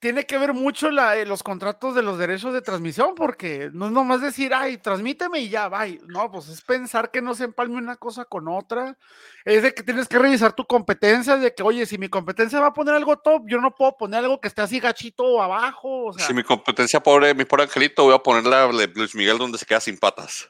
[0.00, 3.86] Tiene que ver mucho la- eh, los contratos de los derechos de transmisión, porque no
[3.86, 6.00] es nomás decir, ay, transmíteme y ya, bye.
[6.06, 8.96] No, pues es pensar que no se empalme una cosa con otra.
[9.44, 12.68] Es de que tienes que revisar tu competencia, de que, oye, si mi competencia va
[12.68, 16.06] a poner algo top, yo no puedo poner algo que esté así gachito abajo.
[16.06, 19.38] O sea, Si mi competencia pobre, mi pobre angelito, voy a ponerle a Luis Miguel
[19.38, 20.48] donde se queda sin patas.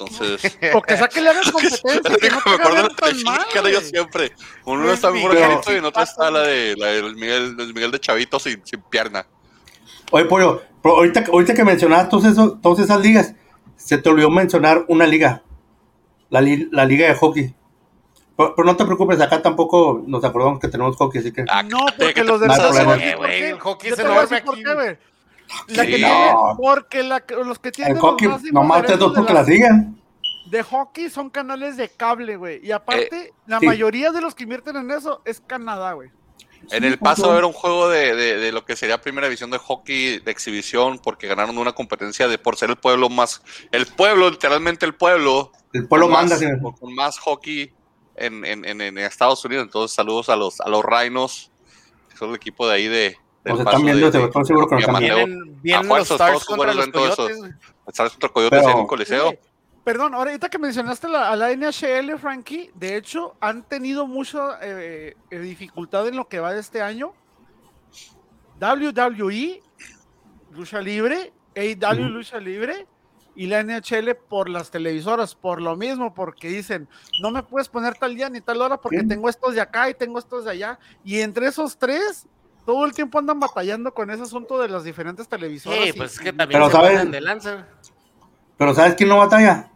[0.00, 4.32] Entonces, o que saque le hagas competencia, que no me acuerdo la mexicana yo siempre.
[4.64, 8.38] Uno está angelito y en otro está la de, la Miguel, Luis Miguel de Chavito
[8.38, 9.26] sin, sin pierna.
[10.10, 13.34] Oye, Pollo, pero ahorita, ahorita que mencionabas todos esos, todas esas ligas,
[13.76, 15.42] se te olvidó mencionar una liga,
[16.30, 17.54] la, li- la liga de hockey.
[18.36, 21.44] Pero, pero no te preocupes, acá tampoco nos acordamos que tenemos hockey, así que...
[21.48, 23.52] Ah, No, porque ¿qué los de Eh, güey.
[25.68, 26.56] La que Sí, tiene- no.
[26.60, 30.00] porque la, los que tienen El hockey, nomás ustedes dos porque la- la sigan.
[30.46, 32.64] de hockey son canales de cable, güey.
[32.66, 33.66] Y aparte, la sí.
[33.66, 36.10] mayoría de los que invierten en eso es Canadá, güey.
[36.70, 39.58] En el paso era un juego de, de- de lo que sería primera división de
[39.58, 44.28] hockey de exhibición porque ganaron una competencia de por ser el pueblo más, el pueblo,
[44.30, 46.34] literalmente el pueblo, El pueblo con manda.
[46.34, 46.60] más, señor.
[46.60, 47.72] con- con más hockey
[48.14, 49.64] en, en- en- en Estados Unidos.
[49.64, 51.50] Entonces saludos a los a los Rhinos,
[52.10, 54.66] que son el equipo de ahí de del Nos Paso están viendo, de- estoy seguro
[54.68, 55.00] que nos de están.
[55.02, 56.88] Vienen, vienen los Stars contra los.
[56.88, 57.38] Coyotes.
[57.86, 59.34] Están contra Coyotes en un coliseo.
[59.82, 65.16] Perdón, ahorita que mencionaste la- a la NHL, Frankie, de hecho, han tenido mucha eh,
[65.30, 67.14] eh, dificultad en lo que va de este año.
[68.60, 69.62] WWE,
[70.52, 72.08] lucha libre, AEW, Ujú.
[72.10, 72.86] lucha libre,
[73.34, 76.88] y la NHL por las televisoras, por lo mismo, porque dicen,
[77.22, 79.08] no me puedes poner tal día ni tal hora porque Sí.
[79.08, 80.78] tengo estos de acá y tengo estos de allá.
[81.04, 82.26] Y entre esos tres,
[82.70, 85.80] todo el tiempo andan batallando con ese asunto de las diferentes televisoras.
[85.82, 87.10] Sí, y- pues es que también Pero se ¿sabes?
[87.10, 87.66] de lanza.
[88.56, 89.70] Pero ¿sabes quién no batalla?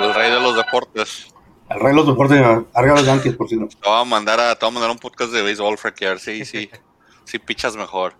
[0.00, 1.28] El rey de los deportes.
[1.70, 2.38] El rey de los deportes,
[2.74, 3.66] arriba los Yankees, por si no.
[3.66, 6.10] Te voy a mandar a, te voy a mandar un podcast de béisbol, Frankie, a
[6.10, 6.70] ver si, si,
[7.24, 8.14] si pichas mejor.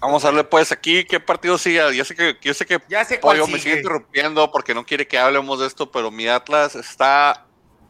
[0.00, 1.94] Vamos a darle pues aquí qué partido sigue.
[1.94, 3.76] Yo sé que, yo sé que Ya sé cuál Pollo me sigue.
[3.76, 7.45] interrumpiendo porque no quiere que hablemos de esto, pero mi Atlas está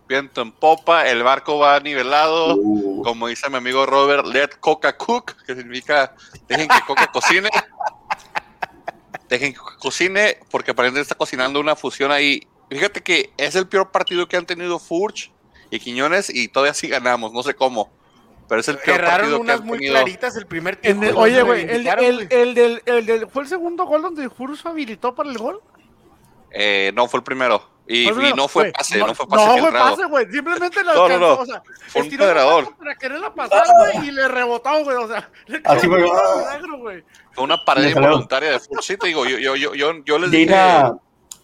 [0.09, 2.57] viento en popa, el barco va nivelado.
[2.57, 6.15] Uh, Como dice mi amigo Robert, let Coca cook, que significa
[6.49, 7.49] dejen que Coca cocine.
[9.29, 12.47] Dejen que Coca cocine, porque aparentemente está cocinando una fusión ahí.
[12.71, 15.33] Fíjate que es el peor partido que han tenido Furch
[15.71, 17.91] y Quiñones y todavía sí ganamos, no sé cómo.
[18.49, 19.95] Pero es el peor Erraron partido que unas han muy tenido.
[19.95, 21.03] claritas el primer tiempo.
[21.05, 21.83] el- oye, güey, el,
[22.55, 25.61] del, el del- ¿fue el segundo gol donde Furso habilitó para el gol?
[26.53, 27.69] Eh, no, fue el primero.
[27.89, 30.27] Y, no fue pase, no, fue pase No, fue pase, güey.
[30.33, 31.43] Simplemente la No, no, alcanzó, no.
[31.43, 32.65] o sea, Fue un estiró la pedrador.
[32.65, 34.97] mano para quererla pasar, güey, y le rebotó, güey.
[34.97, 35.99] O sea, le Así fue.
[36.01, 37.05] cayó un milagro, güey.
[37.33, 38.83] Fue una pared involuntaria de Furch.
[38.83, 40.47] Sí, te digo, yo, yo, yo, yo, yo les dije.
[40.47, 40.95] Dina,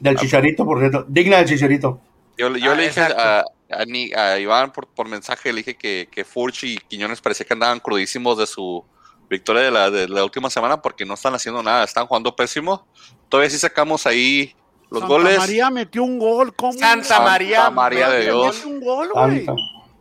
[0.00, 1.04] Del chicharito, por cierto.
[1.06, 2.00] Digna del chicharito.
[2.36, 5.76] Yo, yo Ah, le dije a, a, Ni- a Iván por, por mensaje, le dije
[5.76, 8.84] que, que Furch y Quiñones parecía que andaban crudísimos de su
[9.30, 12.84] victoria de la, de la última semana porque no están haciendo nada, están jugando pésimo.
[13.28, 14.56] Todavía sí sacamos ahí
[14.92, 15.38] los Santa goles.
[15.38, 16.54] María metió un gol.
[16.54, 16.72] ¿cómo?
[16.72, 18.56] Santa Santa María, María de Dios.
[18.56, 19.46] Metió un gol, güey.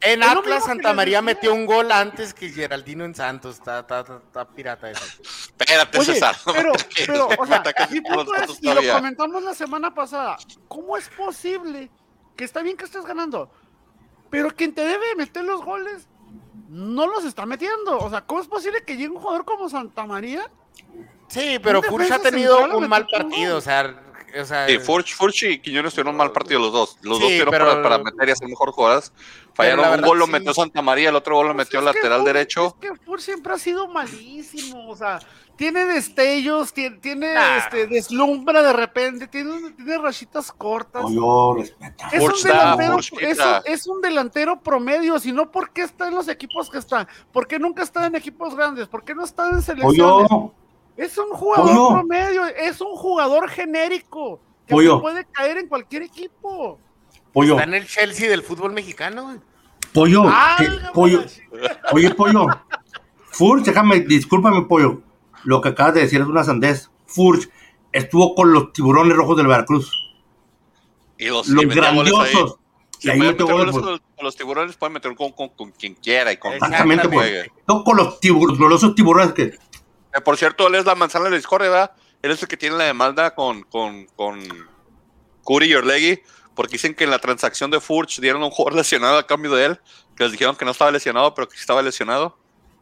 [0.04, 3.58] En Atlas, Santa María metió un gol antes que Geraldino en Santos.
[3.58, 5.04] Está, está, está, está pirata eso.
[5.23, 6.36] Espérate, Oye, César.
[6.45, 6.71] pero,
[7.06, 11.08] pero, o sea, mi punto es, datos y lo comentamos la semana pasada, ¿cómo es
[11.10, 11.91] posible
[12.36, 13.51] que está bien que estés ganando,
[14.32, 16.08] pero quien te debe meter los goles
[16.67, 17.99] no los está metiendo?
[17.99, 20.49] O sea, ¿cómo es posible que llegue un jugador como Santa María?
[21.27, 23.58] Sí, pero Furch ha tenido un mal partido.
[23.58, 23.95] O sea,
[24.39, 26.98] o sea Sí, Furch, Furch y Quiñones tuvieron un mal partido los dos.
[27.02, 29.12] Los Sí, dos tuvieron pero- para, para meter y hacer mejor jugadas.
[29.54, 30.32] Fallaron la un gol, lo sí.
[30.32, 32.67] metió Santa María, el otro gol lo Pues metió lateral derecho.
[32.67, 35.20] Es que Furch siempre ha sido malísimo, o sea,
[35.58, 41.04] tiene destellos, tiene, tiene este, deslumbra de repente, tiene, tiene rachitas cortas.
[41.58, 42.08] Respeta.
[42.13, 45.72] Es Furch un, da, delantero, Furch es, un, es un delantero promedio, si no, ¿por
[45.72, 47.08] qué está en los equipos que está?
[47.34, 48.88] ¿Por qué nunca está en equipos grandes?
[48.88, 50.30] ¿Por qué no está en selecciones?
[50.30, 50.54] Pollo,
[51.01, 51.89] Es un jugador Pollo.
[51.89, 55.01] promedio, es un jugador genérico que Pollo.
[55.01, 56.79] puede caer en cualquier equipo.
[57.33, 59.23] pollo, está en el Chelsea del fútbol mexicano.
[59.23, 59.37] güey.
[59.93, 61.23] pollo, eh, la pollo.
[61.91, 62.45] Oye, pollo.
[63.31, 65.01] Furch, déjame, discúlpame, pollo.
[65.43, 66.91] Lo que acabas de decir es una sandez.
[67.07, 67.49] Furch
[67.91, 69.91] estuvo con los tiburones rojos del Veracruz.
[71.17, 72.57] Y los, Los grandiosos.
[72.99, 74.15] Si Y ahí pueden metió meter goles, goles pues.
[74.15, 77.47] con, los tiburones, pueden meter con, con, con quien quiera y con Exactamente, pues.
[77.67, 79.57] No con los tiburones, gloriosos tiburones que.
[80.13, 81.91] Eh, por cierto, él es la manzana de la discordia, ¿verdad?
[82.21, 84.39] Él es el que tiene la demanda con, con, con
[85.43, 86.21] Curi y Orlegui,
[86.56, 89.54] porque dicen que en la transacción de Furch dieron a un jugador lesionado a cambio
[89.56, 89.80] de él,
[90.15, 92.38] que les dijeron que no estaba lesionado, pero que sí estaba lesionado.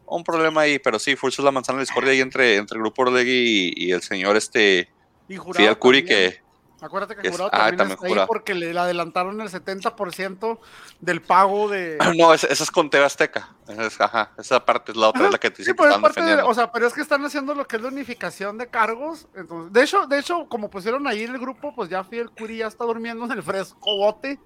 [0.06, 2.78] Un problema ahí, pero sí, Furch es la manzana de la discordia ahí entre, entre
[2.78, 4.90] el grupo Orlegui y, y el señor este
[5.28, 6.42] Y Fidel Curi, que
[6.82, 10.60] Acuérdate que Jurado ah, también, también está ahí porque le adelantaron el 70%
[11.00, 11.98] del pago de...
[12.18, 13.50] No, esa, esa es con TV Azteca.
[13.68, 15.98] Esa, es- ajá, esa parte es la otra, es la que te Sí, pero es
[15.98, 18.68] parte de- o sea, pero es que están haciendo lo que es la unificación de
[18.68, 19.28] cargos.
[19.36, 22.58] Entonces, de hecho, de hecho, como pusieron ahí en el grupo, pues ya Fidel Curi
[22.58, 24.40] ya está durmiendo en el fresco bote.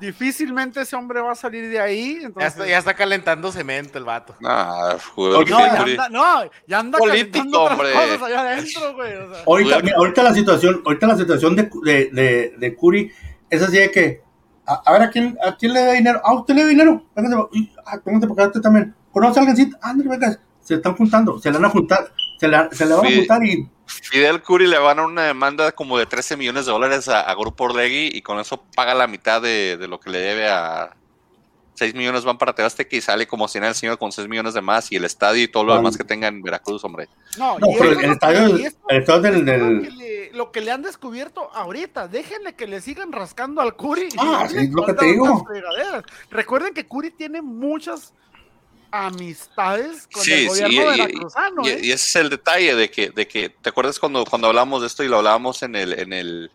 [0.00, 2.18] Difícilmente ese hombre va a salir de ahí.
[2.20, 4.34] Ya Entonces, está, ya está calentando cemento el vato.
[4.40, 7.92] No, ya anda, no, ya anda Político, calentando otras hombre.
[7.92, 9.14] cosas allá adentro, güey.
[9.16, 9.44] o sea.
[9.46, 13.10] Ahorita, mira, ahorita la situación, ahorita la situación de, de, de, de Curi
[13.50, 14.22] es así de que,
[14.66, 16.20] a, a ver, ¿a quién, ¿a quién le da dinero?
[16.24, 17.04] Ah, usted le da dinero.
[17.16, 17.36] Véngase,
[17.86, 18.94] ah, véngase para acá usted también.
[19.10, 19.56] ¿Conoce a alguien?
[19.56, 20.40] Sí, ándale, venga.
[20.60, 22.56] Se están juntando, se le van a juntar, se le
[22.94, 23.16] van a Sí.
[23.16, 27.08] juntar y Fidel Curi le van a una demanda como de 13 millones de dólares
[27.08, 30.18] a, a Grupo Orlegui y con eso paga la mitad de, de lo que le
[30.18, 30.94] debe a
[31.74, 34.52] 6 millones van para Tebasteca y sale como si nada el señor con 6 millones
[34.52, 35.78] de más y el estadio y todo lo Vale.
[35.80, 37.08] demás que tenga en Veracruz, hombre.
[37.38, 40.32] No, No, y pero esto el estadio- y el estadio del- lo del- que le-
[40.32, 44.08] lo que le han descubierto ahorita, déjenle que le sigan rascando al Curi.
[44.10, 45.44] y Ah, le es lo que te digo.
[46.30, 48.12] Recuerden que Curi tiene muchas
[48.90, 51.62] amistades con el gobierno veracruzano.
[51.64, 51.80] y- ¿eh?
[51.84, 54.86] y ese es el detalle de que, de que ¿te acuerdas cuando, cuando hablamos de
[54.86, 56.50] esto y lo hablábamos en el, en el,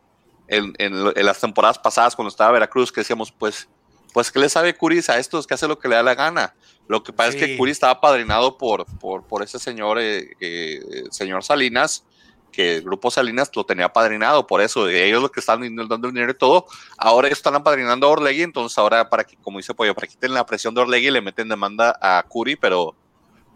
[0.48, 3.68] en, en en las temporadas pasadas cuando estaba Veracruz, que decíamos, pues,
[4.14, 6.54] pues, ¿qué le sabe Curis a estos que hace lo que le da la gana?
[6.88, 7.58] Lo que pasa es que Sí.
[7.58, 12.04] Curi estaba padrinado por, por, por ese señor, eh, eh, señor Salinas,
[12.54, 16.14] que el grupo Salinas lo tenía padrinado, por eso, ellos lo que están dando el
[16.14, 16.66] dinero y todo,
[16.98, 20.14] ahora ellos están apadrinando a Orlegui, entonces ahora para que, como dice Pollo, para que
[20.14, 22.96] quiten la presión de Orlegui le meten demanda a Curi, pero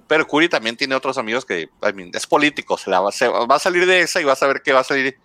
[0.07, 3.27] pero Curi también tiene otros amigos que, I mean, es político, se, la va, se
[3.27, 5.17] va a salir de esa y va a saber que va a salir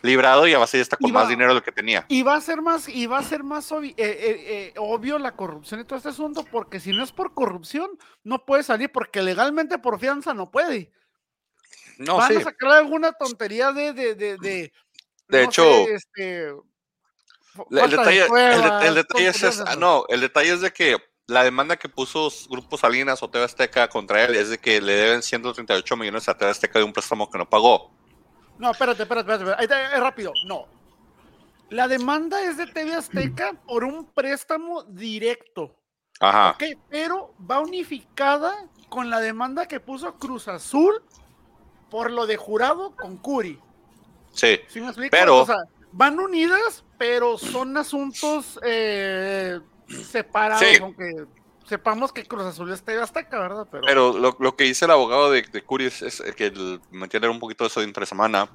[0.00, 2.06] librado y va a salir hasta con va- más dinero de lo que tenía.
[2.08, 5.18] Y va a ser más, y va a ser más obvi- eh, eh, eh, obvio
[5.18, 7.90] la corrupción y todo este asunto, porque si no es por corrupción,
[8.24, 10.90] no puede salir, porque legalmente por fianza no puede.
[12.00, 12.36] No, Van sí.
[12.38, 14.72] a sacar alguna tontería de, de, de, de,
[15.28, 20.20] De no hecho, sé, este, El detalle, el, pruebas, de- el detalle es, no, el
[20.22, 20.96] detalle es de que
[21.26, 24.94] la demanda que puso Grupo Salinas o TV Azteca contra él es de que le
[24.94, 27.92] deben 138 millones a TV Azteca de un préstamo que no pagó.
[28.58, 29.56] No, espérate, espérate, espérate.
[29.60, 30.32] Ahí está, es rápido.
[30.46, 30.66] No.
[31.68, 35.76] La demanda es de TV Azteca por un préstamo directo.
[36.18, 36.50] Ajá.
[36.52, 36.64] ¿ok?
[36.88, 38.54] Pero va unificada
[38.88, 41.02] con la demanda que puso Cruz Azul
[41.90, 43.58] por lo de jurado con Curi.
[44.32, 44.60] Sí.
[44.68, 45.10] ¿Sí me explico?
[45.10, 45.56] Pero- O sea,
[45.92, 49.58] van unidas, pero son asuntos eh,
[50.04, 50.78] separados, Sí.
[50.80, 51.24] aunque
[51.66, 53.66] sepamos que Cruz Azul es TV Azteca, ¿verdad?
[53.70, 56.80] Pero, Pero lo, lo que dice el abogado de, de Curi es, es que el-
[56.90, 58.48] me entiende un poquito eso de entre semana,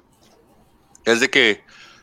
[1.04, 1.62] es de que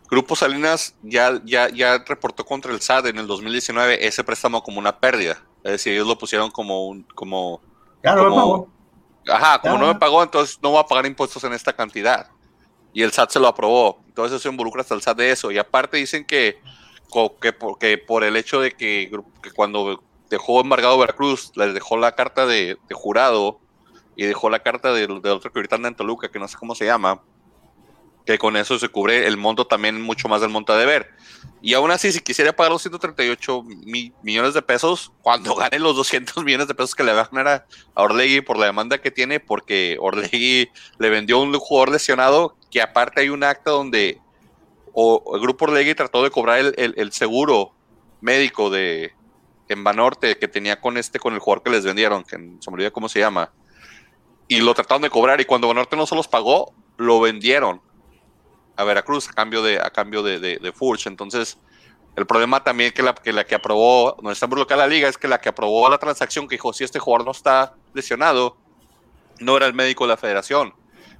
[0.09, 4.77] Grupo Salinas ya, ya, ya reportó contra el SAT en el 2019 ese préstamo como
[4.79, 5.41] una pérdida.
[5.63, 7.61] Es decir, ellos lo pusieron como un, como,
[8.03, 8.72] ya no me Como- pagó.
[9.27, 12.29] Ajá, como no me pagó, entonces no va a pagar impuestos en esta cantidad.
[12.93, 14.03] y el SAT se lo aprobó.
[14.07, 15.51] Entonces eso involucra hasta el SAT de eso.
[15.51, 16.61] Y aparte dicen que,
[17.41, 19.11] que, por, por el hecho de que,
[19.41, 23.59] que, cuando dejó embargado Veracruz, les dejó la carta de, de jurado
[24.15, 26.57] y dejó la carta del, del otro que ahorita anda en Toluca, que no sé
[26.57, 27.21] cómo se llama,
[28.25, 31.09] que con eso se cubre el monto también mucho más del monto a deber.
[31.61, 33.63] Y aún así, si quisiera pagar los 138
[34.21, 37.65] millones de pesos, cuando gane los 200 millones de pesos que le va a ganar
[37.95, 40.69] a Orlegui por la demanda que tiene, porque Orlegui
[40.99, 44.19] le vendió un jugador lesionado, que aparte hay un acta donde
[44.93, 47.73] o, el grupo Orlegui trató de cobrar el, el, seguro
[48.21, 49.13] médico de
[49.67, 52.75] en Banorte que tenía con este, con el jugador que les vendieron, que se me
[52.75, 53.51] olvidó cómo se llama,
[54.47, 57.81] y lo trataron de cobrar, y cuando Banorte no se los pagó, lo vendieron
[58.75, 61.07] a Veracruz a cambio de, a cambio de, de, Furch.
[61.07, 61.57] Entonces,
[62.15, 65.17] el problema también que la que, la que aprobó, no está bloqueada la liga, es
[65.17, 68.57] que la que aprobó la transacción que dijo, si este jugador no está lesionado,
[69.39, 70.73] no era el médico de la federación,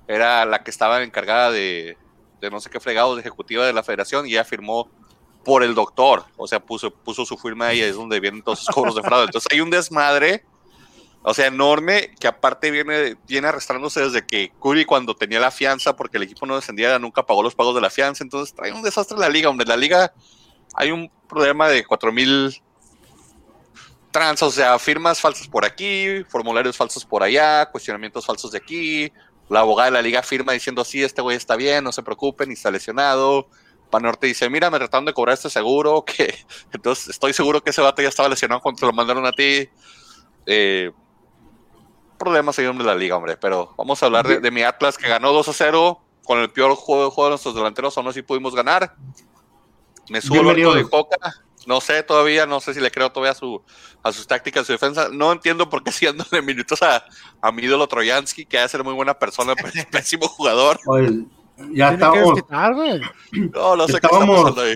[0.08, 1.97] era la que estaba encargada de,
[2.41, 4.89] de no sé qué fregados, de ejecutiva de la federación, y ella firmó
[5.43, 8.74] por el doctor, o sea, puso, puso su firma ahí, es donde vienen todos esos
[8.74, 9.26] cobros de fraude.
[9.26, 10.45] Entonces hay un desmadre
[11.24, 15.96] o sea, enorme, que aparte viene, viene arrastrándose desde que Curry cuando tenía la fianza,
[15.96, 18.82] porque el equipo no descendía, nunca pagó los pagos de la fianza, entonces trae un
[18.82, 20.14] desastre en la liga, donde la liga
[20.76, 22.62] hay un problema de 4000
[24.12, 29.12] trans, o sea, firmas falsas por aquí, formularios falsos por allá, cuestionamientos falsos de aquí,
[29.50, 32.52] la abogada de la liga firma diciendo, sí, este güey está bien, no se preocupen,
[32.52, 33.48] está lesionado,
[33.90, 36.36] Panorte dice, mira, me trataron de cobrar este seguro, que
[36.74, 39.70] entonces estoy seguro que ese vato ya estaba lesionado cuando te lo mandaron a ti.
[40.46, 40.92] Eh,
[42.24, 43.38] problemas ahí de la liga, hombre.
[43.38, 46.76] Pero vamos a hablar de, mi Atlas que ganó 2 a 0 con el peor
[46.76, 47.98] juego, juego de nuestros delanteros.
[47.98, 48.96] Aún así pudimos ganar.
[50.10, 51.18] Me subo el de Coca.
[51.66, 53.62] No sé todavía, no sé si le creo todavía a, su,
[54.04, 55.10] a sus tácticas, a su defensa.
[55.12, 55.92] No entiendo por qué
[56.32, 57.06] de minutos a,
[57.42, 60.80] a mi ídolo Troyansky, que ha de ser muy buena persona, pero es pésimo jugador.
[61.72, 62.40] ya estamos.
[62.50, 64.76] no, no sé qué está pasando ahí.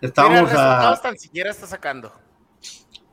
[0.00, 0.98] Estamos a.
[1.02, 2.12] tan siquiera está sacando.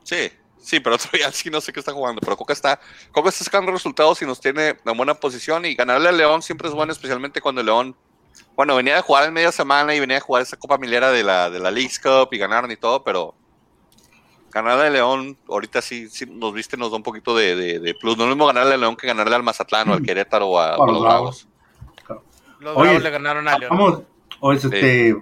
[0.04, 0.30] Sí.
[0.62, 0.96] Sí, pero
[1.32, 2.20] sí no sé qué está jugando.
[2.20, 5.66] Pero Coca está, Coca está sacando resultados y nos tiene en buena posición.
[5.66, 7.96] Y ganarle al León siempre es bueno, especialmente cuando el León,
[8.56, 11.22] bueno, venía de jugar en media semana y venía a jugar esa Copa Milera de
[11.22, 13.34] la, de la League's Cup y ganaron y todo, pero
[14.52, 18.16] ganarle al León, ahorita sí, sí nos viste, nos da un poquito de, de, plus.
[18.16, 20.60] No es lo mismo ganarle al León que ganarle al Mazatlán o al Querétaro o
[20.60, 21.48] a, los Bravos.
[22.60, 24.04] Los Bravos le ganaron a León.
[24.40, 25.16] Vamos, este,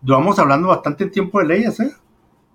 [0.00, 1.94] vamos hablando bastante tiempo de leyes, ¿eh?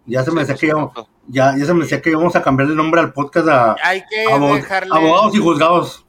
[0.06, 0.94] Ya se me decía que íbamos,
[1.32, 4.04] ya, ya se me decía que íbamos a cambiar el nombre al podcast a Hay
[4.06, 6.06] que abogados y juzgados.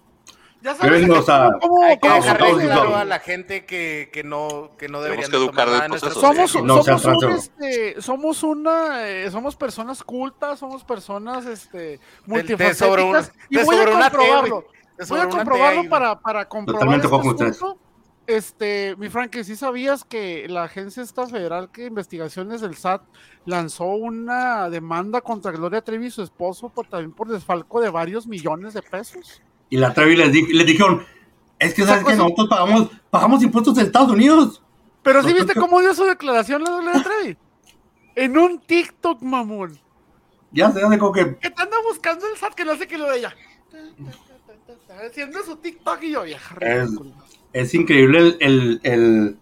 [0.63, 4.89] Ya sabes, a, ¿cómo, hay que dejarle claro a la gente que, que no, que
[4.89, 10.05] no deberían de tomar nada de somos, somos, un, este, somos una eh, somos personas
[10.05, 14.67] cultas, somos personas este multifacéticas y voy a comprobarlo.
[15.09, 17.79] Voy a comprobarlo para, para comprobar este asunto.
[18.27, 23.03] Este, mi Frank, ¿sí sabías que la agencia esta federal que investigaciones del SAT
[23.47, 28.27] lanzó una demanda contra Gloria Trevi y su esposo por, también por desfalco de varios
[28.29, 29.43] millones de pesos?
[29.71, 31.05] Y la Trevi les, les dijeron,
[31.59, 34.63] es que sabes que nosotros pagamos, pagamos impuestos en Estados Unidos.
[35.03, 37.37] Pero sí viste cómo dio su declaración la Gloria Trevi.
[38.15, 39.81] en un TikTok, mamón.
[40.53, 41.37] Ya se hace como que.
[41.39, 43.35] Que te anda buscando el SAT que no sé qué lo de ella.
[45.07, 46.91] Haciendo su TikTok y yo, vieja es
[47.75, 49.37] increíble el, el, el,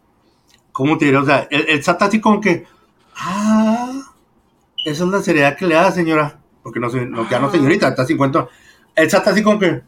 [0.72, 1.18] ¿cómo te diré?
[1.18, 2.66] O sea, el, el SAT así como que,
[3.16, 3.92] ah,
[4.84, 7.50] esa es la seriedad que le da, señora, porque no, no ya no ah.
[7.50, 8.48] señorita, está 50.
[8.96, 9.82] El SAT así como que,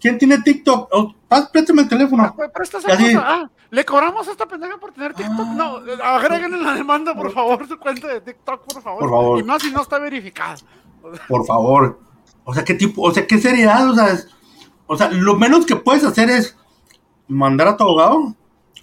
[0.00, 0.88] ¿quién tiene TikTok?
[0.92, 1.14] Oh,
[1.52, 2.24] préstame el teléfono.
[2.24, 2.34] Ah,
[3.22, 5.46] ah, le cobramos a esta pendeja por tener TikTok.
[5.48, 9.00] No, agreguen en la demanda, por favor, su cuenta de TikTok, por favor.
[9.00, 9.40] Por favor.
[9.40, 10.56] Y más si no está verificada.
[11.28, 12.00] Por favor.
[12.44, 14.18] O sea, qué tipo, o sea, qué seriedad, o sea,
[14.86, 16.56] o sea, lo menos que puedes hacer es
[17.28, 18.34] mandar a tu abogado.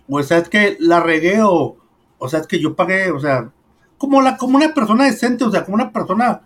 [0.08, 1.78] O sea, es que la regué o,
[2.18, 3.52] o sea, es que yo pagué, o sea,
[3.98, 6.42] como, la, como una persona decente, o sea, como una persona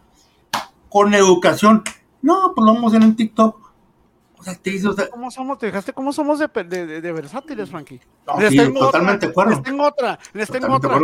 [0.89, 1.83] con educación.
[2.21, 3.69] No, pues lo vamos a hacer en TikTok.
[4.37, 5.57] O sea, te dice, o sea, ¿Cómo somos?
[5.57, 7.99] ¿Te dejaste cómo somos de, de, de, versátiles, Frankie?
[8.25, 9.51] No, les sí, totalmente acuerdo.
[9.51, 10.97] Les tengo otra, les tengo otra.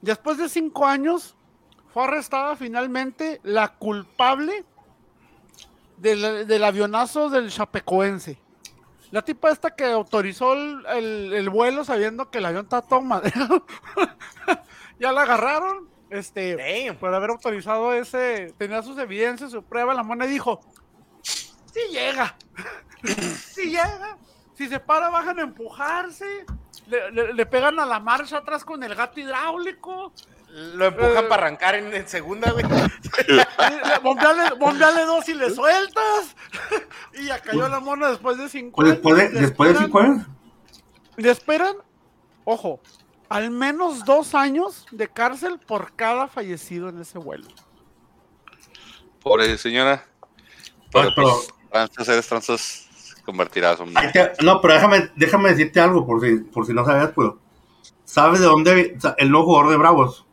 [0.00, 1.36] Después de cinco años,
[1.92, 4.64] fue arrestada finalmente la culpable
[5.98, 8.38] del, del avionazo del Chapecoense.
[9.10, 13.64] La tipa esta que autorizó el, vuelo sabiendo que el avión está todo madreado.
[14.98, 15.88] ya la agarraron.
[16.08, 20.60] Este, por haber autorizado ese, tenía sus evidencias, su prueba, la mona dijo,
[21.76, 22.36] si llega,
[23.52, 24.16] si llega,
[24.54, 26.46] si se para bajan a empujarse,
[26.86, 30.12] le, pegan a la marcha atrás con el gato hidráulico,
[30.56, 32.64] lo empujan eh, para arrancar en, segunda, güey.
[34.02, 36.34] bombeale, dos y le sueltas.
[37.14, 38.94] y ya cayó la mona después de cinco años.
[38.94, 40.26] ¿Después de, después de cinco años?
[41.16, 41.76] Le esperan
[42.44, 42.80] ojo,
[43.28, 47.48] al menos dos años de cárcel por cada fallecido en ese vuelo.
[49.22, 50.06] Pobre señora.
[50.90, 52.88] Pero- Pero, pues, tranzas, eres tranzas,
[53.26, 53.78] convertirás.
[54.12, 57.32] te- No, pero déjame, déjame decirte algo por si, por si no sabías, pues.
[58.04, 58.96] ¿Sabes de dónde?
[59.18, 60.25] El nuevo jugador de Bravos,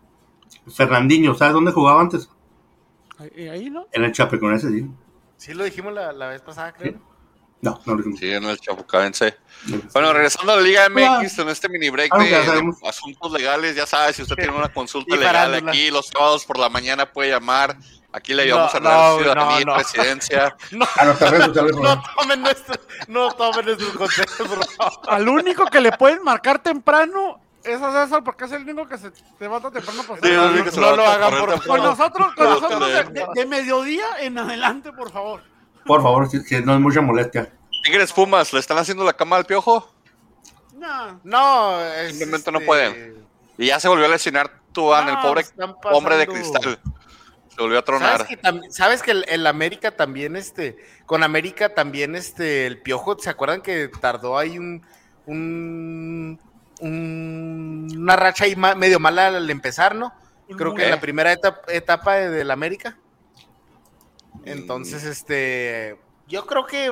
[0.68, 2.30] Fernandinho, ¿sabes dónde jugaba antes?
[3.18, 3.88] Ahí, ahí, ¿no?
[3.92, 4.88] En el Chapecoense, sí.
[5.38, 7.00] Sí, lo dijimos la, la vez pasada, creo.
[7.64, 8.20] No, no lo dijimos.
[8.20, 9.38] Sí, en el Chapucavense.
[9.94, 13.86] Bueno, regresando a la Liga MX, en este mini break Algo de, asuntos legales, ya
[13.86, 17.78] sabes, si usted tiene una consulta legal aquí los sábados por la mañana puede llamar.
[18.12, 19.78] Aquí le ayudamos No, a la no, ciudadanía y no, no.
[19.78, 20.56] presidencia.
[20.98, 22.76] A sociales, por No tomen nuestro,
[23.08, 25.00] no tomen nuestros consejos, por favor.
[25.08, 28.98] Al único que le pueden marcar temprano es a César porque es el único que
[28.98, 31.84] se levanta temprano para Sí, hacer- no, no, no, no lo hagan, por Con temprano.
[31.84, 35.42] nosotros, con nosotros de, mediodía en adelante, por favor.
[35.86, 37.52] Por favor, si, si no es mucha molestia.
[37.84, 39.90] Tigres Pumas, ¿le están haciendo la cama al piojo?
[41.24, 43.26] No, es, Simplemente no este, pueden.
[43.58, 46.80] Y ya se volvió a lesionar Tuan, el No, pobre están hombre de cristal.
[47.56, 48.28] Se volvió a ¿Sabes tronar.
[48.28, 53.30] que, sabes que el, el América también, este, con América también, este, el Piojo, ¿se
[53.30, 54.84] acuerdan que tardó ahí un,
[55.28, 56.40] un,
[56.82, 60.14] un- una racha ahí ma- medio mala al empezar, ¿no?
[60.58, 62.98] Creo que en la primera etapa, etapa de- del América.
[64.46, 65.98] Entonces, este,
[66.28, 66.92] yo creo que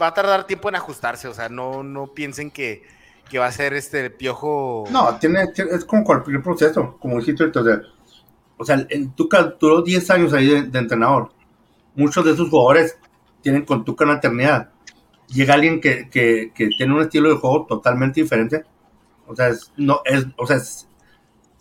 [0.00, 2.82] va a tardar tiempo en ajustarse, o sea, no, no piensen que,
[3.30, 4.84] que va a ser este el Piojo.
[4.90, 7.80] No, tiene, tiene- es como cualquier proceso, como dijiste ahorita, o sea,
[8.58, 11.30] o sea, en Tuca duró 10 años ahí de, de entrenador.
[11.94, 12.98] Muchos de esos jugadores
[13.40, 14.70] tienen con Tuca una eternidad.
[15.28, 18.64] Llega alguien que, que, que tiene un estilo de juego totalmente diferente.
[19.26, 20.88] O sea, es, no, es, o sea, es,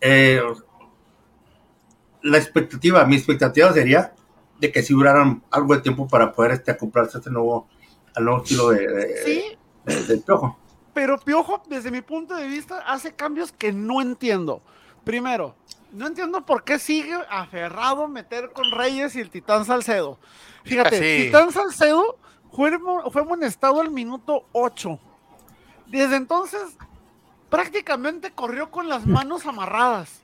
[0.01, 0.41] eh,
[2.22, 4.14] la expectativa, mi expectativa sería
[4.59, 7.68] de que si duraran algo de tiempo para poder este, acoplarse a este nuevo,
[8.16, 9.43] al nuevo estilo de, de- Sí,
[9.86, 10.57] de- del piojo.
[10.93, 14.62] pero Piojo, desde mi punto de vista, hace cambios que no entiendo.
[15.03, 15.55] Primero,
[15.91, 20.20] no entiendo por qué sigue aferrado meter con Reyes y el Titán Salcedo.
[20.64, 21.26] Fíjate, Sí.
[21.26, 22.18] Titán Salcedo
[22.51, 22.72] fue,
[23.12, 24.99] fue amonestado al minuto 8.
[25.88, 26.62] Desde entonces,
[27.52, 30.22] prácticamente corrió con las manos amarradas.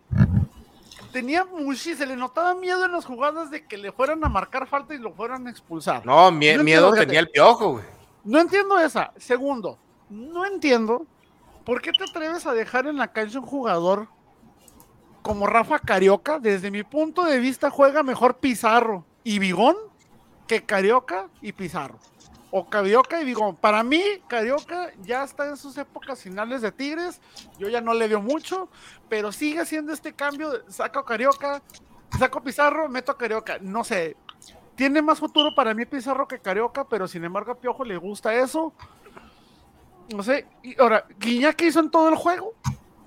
[1.11, 4.65] Tenía mucho, se le notaba miedo en las jugadas de que le fueran a marcar
[4.67, 6.05] falta y lo fueran a expulsar.
[6.05, 7.85] No, mie- No miedo entiendo, tenía el Piojo, güey.
[8.23, 9.11] No entiendo esa.
[9.17, 9.77] Segundo,
[10.09, 11.05] no entiendo
[11.65, 14.07] por qué te atreves a dejar en la cancha un jugador
[15.21, 16.39] como Rafa Carioca.
[16.39, 19.75] Desde mi punto de vista, juega mejor Pizarro y Bigón
[20.47, 21.99] que Carioca y Pizarro.
[22.49, 23.55] O Carioca y Bigón.
[23.55, 27.21] Para mí, Carioca ya está en sus épocas finales de Tigres.
[27.59, 28.69] Yo ya no le veo mucho,
[29.09, 30.49] pero sigue haciendo este cambio.
[30.69, 31.61] Saco Carioca,
[32.17, 33.57] saco Pizarro, meto a Carioca.
[33.59, 34.15] No sé,
[34.77, 38.33] tiene más futuro para mí Pizarro que Carioca, pero sin embargo a Piojo le gusta
[38.35, 38.71] eso.
[40.13, 42.53] No sé, y ahora, Guiñac hizo en todo el juego.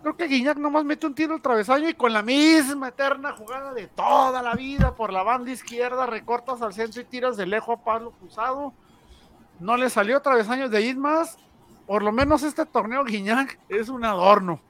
[0.02, 3.72] Creo que Guiñac nomás mete un tiro al travesaño y con la misma eterna jugada
[3.72, 7.78] de toda la vida por la banda izquierda, recortas al centro y tiras de lejos
[7.78, 8.74] a Pablo Cruzado.
[9.60, 11.36] No le salió travesaño de más.
[11.86, 14.60] Por lo menos este torneo Guiñac es un adorno.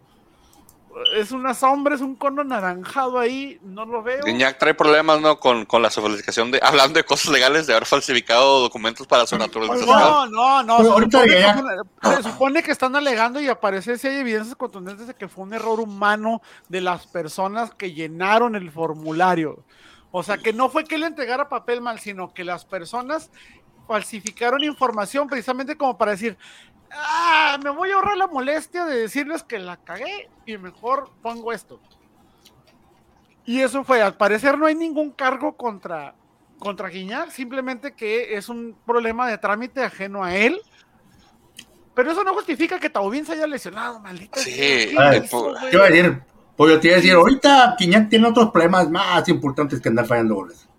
[1.14, 4.24] Es una sombra, es un cono anaranjado ahí, no lo veo.
[4.24, 5.38] Guiñac trae problemas, ¿no?
[5.38, 6.58] Con, con la falsificación de.
[6.64, 9.86] Hablando de cosas legales, de haber falsificado documentos para su naturalización.
[9.86, 10.78] No, no, no.
[10.78, 11.10] Supone,
[12.02, 15.54] se supone que están alegando y aparece si hay evidencias contundentes de que fue un
[15.54, 19.62] error humano de las personas que llenaron el formulario.
[20.12, 23.30] O sea, que no fue que le entregara papel mal, sino que las personas
[23.90, 26.38] falsificaron información precisamente como para decir,
[26.92, 31.52] ah, me voy a ahorrar la molestia de decirles que la cagué y mejor pongo
[31.52, 31.80] esto.
[33.44, 36.14] Y eso fue, al parecer no hay ningún cargo contra,
[36.60, 40.60] contra Guiñac, simplemente que es un problema de trámite ajeno a él.
[41.92, 44.38] Pero eso no justifica que Taubín se haya lesionado, maldita.
[44.38, 44.86] Sí, sea.
[44.86, 46.22] ¿Quién Ay, a decir?
[46.56, 50.36] Pollo, te iba a decir, ahorita Quiñac tiene otros problemas más importantes que andar fallando
[50.36, 50.69] goles.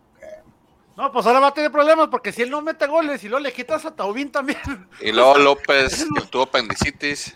[1.02, 3.42] No, pues ahora va a tener problemas porque si él no mete goles y luego
[3.42, 4.60] le quitas a Taubín también.
[5.00, 7.36] Y luego López, que tuvo apendicitis.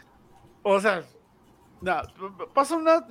[0.61, 1.03] O sea,
[2.53, 3.07] pasa una,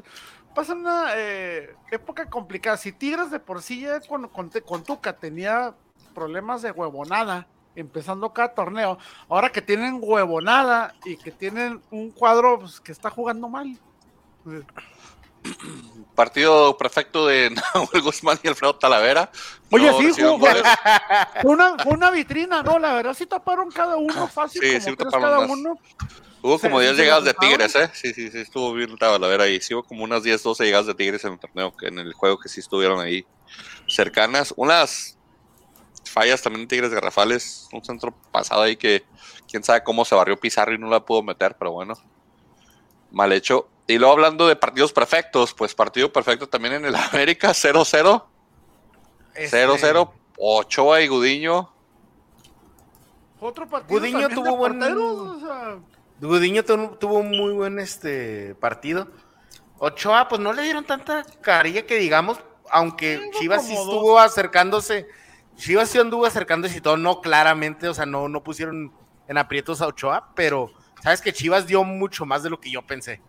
[0.55, 2.77] pasa una eh, época complicada.
[2.77, 5.75] Si Tigres de por sí ya con, con, con Tuca tenía
[6.15, 8.97] problemas de huevonada, empezando cada torneo,
[9.29, 13.77] ahora que tienen huevonada y que tienen un cuadro pues, que está jugando mal.
[16.15, 19.31] Partido perfecto de Nahuel Guzmán y Alfredo Talavera.
[19.71, 20.47] Oye, No sí, jugó-
[21.45, 22.79] una, una vitrina, ¿no?
[22.79, 25.51] La verdad sí taparon cada uno fácil, Sí, como sí tres taparon cada más.
[25.51, 25.79] uno.
[26.43, 27.35] Hubo como sí 10 se llegadas de.
[27.35, 27.91] Tigres, ¿eh?
[27.95, 29.61] Sí, sí, sí, estuvo bien Talavera ahí.
[29.61, 32.39] Sí hubo como unas 10, 12 llegadas de Tigres en el torneo, en el juego
[32.39, 33.27] que sí estuvieron ahí
[33.89, 34.53] cercanas.
[34.57, 35.19] Unas
[36.05, 37.67] fallas también de Tigres garrafales.
[37.73, 39.05] Un centro pasado ahí que
[39.51, 41.95] quién sabe cómo se barrió Pizarro y no la pudo meter, pero bueno.
[43.11, 43.69] mal hecho.
[43.87, 48.25] Y luego hablando de partidos perfectos, pues partido perfecto también en el América, 0-0.
[49.35, 51.71] Este, 0-0, Ochoa y Gudiño.
[53.41, 55.79] Otro partido Gudiño tuvo de buen- porteros, o sea,
[56.21, 59.09] Gudiño tu- tuvo un muy buen este partido.
[59.79, 62.39] Ochoa, pues no le dieron tanta carilla que digamos,
[62.71, 63.85] aunque Tengo Chivas sí dos.
[63.87, 65.07] estuvo acercándose.
[65.57, 68.93] Chivas sí anduvo acercándose y todo, no claramente, o sea, no, no pusieron
[69.29, 70.73] en aprietos a Ochoa, pero
[71.03, 73.21] sabes que Chivas dio mucho más de lo que yo pensé.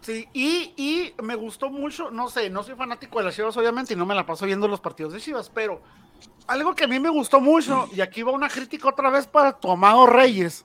[0.00, 3.94] Sí, y, y me gustó mucho, no sé, no soy fanático de las Chivas, obviamente,
[3.94, 5.82] y no me la paso viendo los partidos de Chivas, pero
[6.46, 9.52] algo que a mí me gustó mucho, y aquí va una crítica otra vez para
[9.52, 10.64] tu amado Reyes.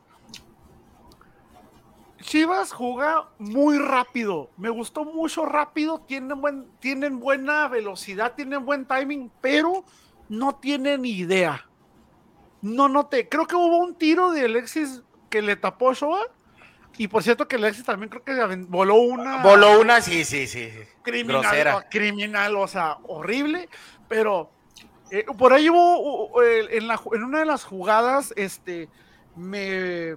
[2.21, 8.85] Chivas juega muy rápido, me gustó mucho rápido, tienen, buen, tienen buena velocidad, tienen buen
[8.85, 9.83] timing, pero
[10.29, 11.67] no tienen idea.
[12.61, 16.27] No noté, creo que hubo un tiro de Alexis que le tapó Ochoa,
[16.97, 20.69] y por cierto que Alexis también creo que voló una Voló una, sí, sí, sí.
[21.01, 21.77] criminal, grosera.
[21.77, 23.67] o- criminal, o sea, horrible,
[24.07, 24.51] pero
[25.11, 28.89] eh, por ahí hubo eh, en, la, ju- en una de las jugadas, este,
[29.35, 30.15] me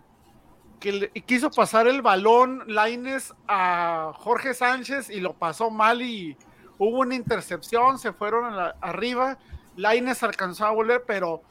[0.81, 6.37] que le- quiso pasar el balón Laines a Jorge Sánchez y lo pasó mal y
[6.79, 9.39] hubo una intercepción, se fueron a la- arriba,
[9.77, 11.43] Laines alcanzó a volver, pero,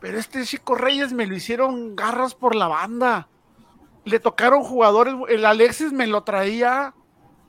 [0.00, 3.28] pero este Chico Reyes me lo hicieron garras por la banda.
[4.06, 6.94] Le tocaron jugadores, el Alexis me lo traía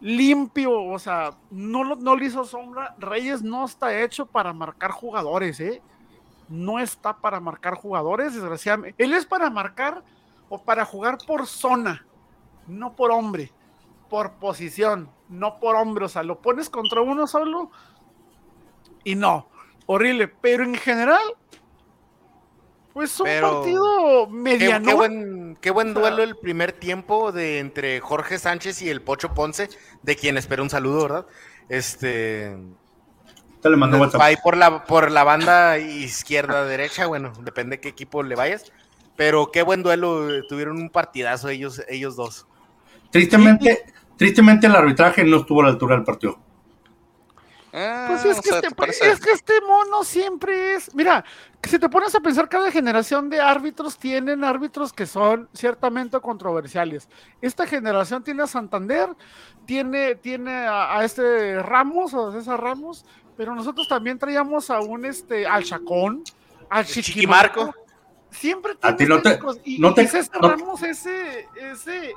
[0.02, 2.96] limpio, o sea, no, lo- no le hizo sombra.
[3.00, 5.82] Reyes no está hecho para marcar jugadores, ¿eh?
[6.50, 9.02] No está para marcar jugadores, desgraciadamente.
[9.04, 10.04] Él es para marcar
[10.50, 12.06] o para jugar por zona,
[12.68, 13.52] no por hombre,
[14.10, 16.06] por posición, no por hombre.
[16.06, 17.70] O sea, lo pones contra uno solo
[19.04, 19.48] y no,
[19.86, 20.28] horrible.
[20.28, 21.22] Pero en general,
[22.94, 24.86] pues un Pero- partido Qué, mediano.
[24.88, 29.34] qué buen, qué buen duelo el primer tiempo de entre Jorge Sánchez y el Pocho
[29.34, 29.70] Ponce,
[30.04, 31.26] de quien espero un saludo, ¿verdad?
[31.70, 32.56] Este
[33.62, 34.22] Te le mandó WhatsApp.
[34.22, 38.72] ahí por la por la banda izquierda derecha, bueno, depende qué equipo le vayas,
[39.16, 42.48] pero qué buen duelo, tuvieron un partidazo ellos ellos dos.
[43.12, 43.86] Tristemente,
[44.18, 46.40] tristemente el arbitraje no estuvo a la altura del partido.
[47.72, 50.94] Pues Ah, es o que, sea, este, es que este mono siempre es.
[50.96, 51.24] Mira,
[51.62, 56.20] que si te pones a pensar, cada generación de árbitros tienen árbitros que son ciertamente
[56.22, 57.10] controversiales.
[57.42, 59.10] Esta generación tiene a Santander,
[59.66, 63.06] tiene, tiene a, a este Ramos, a César Ramos,
[63.36, 66.24] pero nosotros también traíamos a un este al Chacón,
[66.70, 67.66] al Chiquimarco.
[67.66, 67.88] Chiquimarco.
[68.30, 72.14] Siempre A ti no te- técnicos, y, no te- y César no- Ramos ese, ese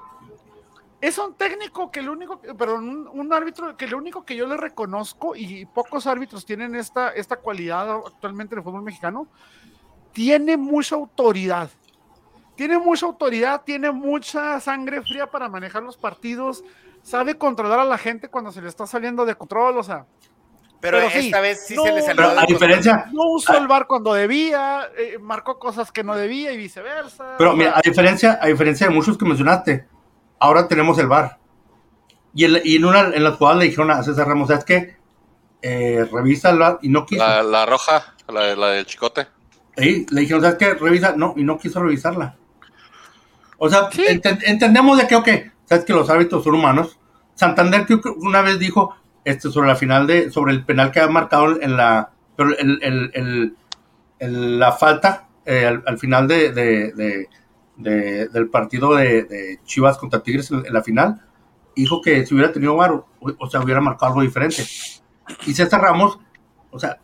[1.01, 4.37] es un técnico que lo único, que- perdón, un, un árbitro que lo único que
[4.37, 9.27] yo le reconozco y pocos árbitros tienen esta, esta cualidad actualmente en el fútbol mexicano,
[10.13, 11.71] tiene mucha autoridad.
[12.57, 16.63] Tiene mucha autoridad, tiene mucha sangre fría para manejar los partidos,
[17.03, 20.05] sabe controlar a la gente cuando se le está saliendo de control, o sea,
[20.81, 22.47] Pero, Pero sí, esta vez sí no, se le salió Pero de a control.
[22.55, 27.35] diferencia, no usó el bar cuando debía, eh, marcó cosas que no debía y viceversa.
[27.39, 29.87] pero mira, a diferencia, a diferencia de muchos que mencionaste,
[30.41, 31.39] ahora tenemos el VAR.
[32.35, 34.97] Y, en- y en una en las jugadas le dijeron a César Ramos, ¿sabes qué?
[35.63, 37.23] Eh, revisa el VAR y no quiso.
[37.25, 39.29] La, la roja, la, la del chicote.
[39.77, 40.75] Sí, le dijeron, ¿sabes qué?
[40.75, 42.35] Revisa, no, y no quiso revisarla.
[43.59, 44.05] O sea, Sí.
[44.09, 45.29] entendemos de que, ok,
[45.67, 46.99] sabes que los árbitros son humanos.
[47.35, 51.13] Santander que una vez dijo este, sobre la final de, sobre el penal que había
[51.13, 53.57] marcado en la, pero el, el- el-
[54.19, 57.29] el- la falta eh, al, al final de, de- de-
[57.83, 61.21] de- del partido de, de Chivas contra Tigres en, en la final,
[61.77, 63.07] dijo que si hubiera tenido VAR, o,
[63.39, 64.65] o sea, hubiera marcado algo diferente.
[65.47, 66.19] Y César Ramos,
[66.71, 66.99] o sea,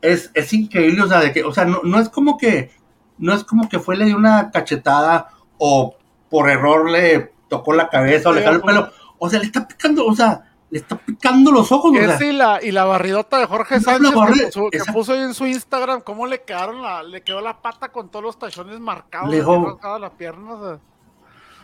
[0.00, 2.70] es, es increíble, o sea, de que, o sea, no, no es como que,
[3.18, 5.96] no es como que fue le dio una cachetada o
[6.30, 9.66] por error le tocó la cabeza o le jaló el pelo, o sea, le está
[9.66, 12.84] picando, o sea, le está picando los ojos, o sea, Ese y la, y la
[12.84, 16.26] barridota de Jorge No, Sánchez que, puso, que esa- puso ahí en su Instagram, cómo
[16.26, 20.10] le quedaron la, le quedó la pata con todos los tachones marcados, Le rascado la
[20.10, 20.78] pierna, o sea.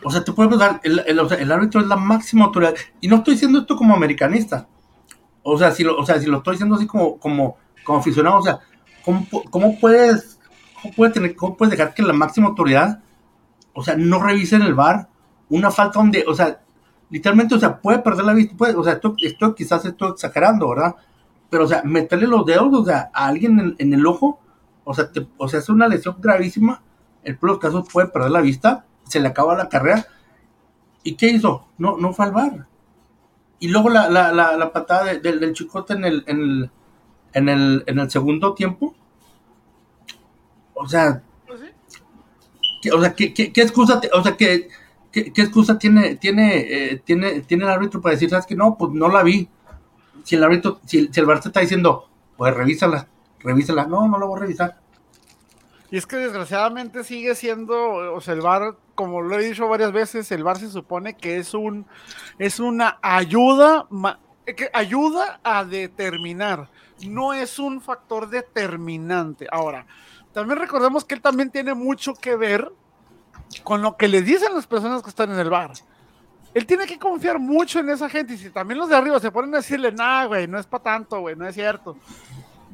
[0.03, 2.73] O sea, te puedes pensar, el, el- el árbitro es la máxima autoridad.
[3.01, 4.67] Y no estoy diciendo esto como americanista.
[5.43, 8.39] O sea, si lo, o sea, si lo estoy diciendo así como, como, como aficionado,
[8.39, 8.59] o sea,
[9.03, 10.39] ¿cómo, cómo puedes,
[10.81, 12.99] cómo, puede tener, ¿cómo puedes dejar que la máxima autoridad,
[13.73, 15.07] o sea, no revise en el bar
[15.49, 16.59] una falta donde, o sea,
[17.09, 20.69] literalmente, o sea, puede perder la vista, puede, o sea, esto, esto quizás estoy exagerando,
[20.69, 20.95] ¿verdad?
[21.49, 24.39] Pero, o sea, meterle los dedos, o sea, a alguien en, en el ojo,
[24.83, 26.81] o sea, te- o sea, es una lesión gravísima.
[27.23, 30.05] El peor de los casos puede perder la vista, se le acaba la carrera.
[31.03, 31.67] ¿Y qué hizo?
[31.77, 32.67] No, no fue al bar.
[33.59, 36.71] Y luego la, la, la, la patada de- del- del chicote en el, en el,
[37.33, 38.95] en el, en el segundo tiempo.
[40.73, 41.21] O sea.
[42.81, 43.99] ¿qué, o sea, ¿qué, qué, qué excusa?
[43.99, 44.67] te- o sea, ¿qué,
[45.23, 48.91] ¿qué, excusa tiene, tiene, eh, tiene, tiene el árbitro para decir, sabes que no, pues
[48.91, 49.47] no la vi?
[50.23, 53.07] Si el árbitro, si, el te está diciendo, pues revísala,
[53.39, 54.79] revísala, no, no la voy a revisar.
[55.91, 59.91] Y es que desgraciadamente sigue siendo, o sea, el VAR, como lo he dicho varias
[59.91, 61.85] veces, el VAR se supone que es un
[62.39, 66.69] es una ayuda ma- que ayuda a determinar,
[67.07, 69.47] no es un factor determinante.
[69.51, 69.85] Ahora,
[70.33, 72.71] también recordemos que él también tiene mucho que ver
[73.63, 75.71] con lo que le dicen las personas que están en el bar.
[76.53, 79.31] Él tiene que confiar mucho en esa gente y si también los de arriba se
[79.31, 81.97] ponen a decirle, nah, güey, no es para tanto, güey, no es cierto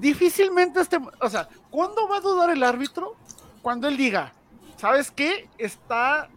[0.01, 3.15] difícilmente este, o sea, ¿cuándo va a dudar el árbitro?
[3.61, 4.33] Cuando él diga,
[4.77, 5.47] ¿sabes qué?
[5.59, 6.27] Está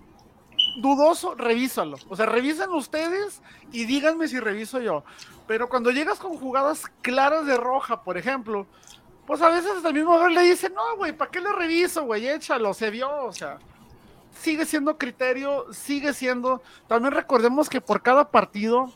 [0.80, 1.96] dudoso, revísalo.
[2.08, 3.40] O sea, revisen ustedes
[3.72, 5.02] y díganme si reviso yo.
[5.46, 8.66] Pero cuando llegas con jugadas claras de roja, por ejemplo,
[9.26, 12.28] pues a veces el mismo le dice, no, güey, ¿para qué le reviso, güey?
[12.28, 13.58] Échalo, se vio, o sea.
[14.38, 16.62] Sigue siendo criterio, sigue siendo.
[16.86, 18.92] También recordemos que por cada partido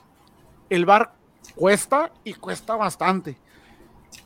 [0.69, 1.15] el bar
[1.55, 3.39] cuesta y cuesta bastante.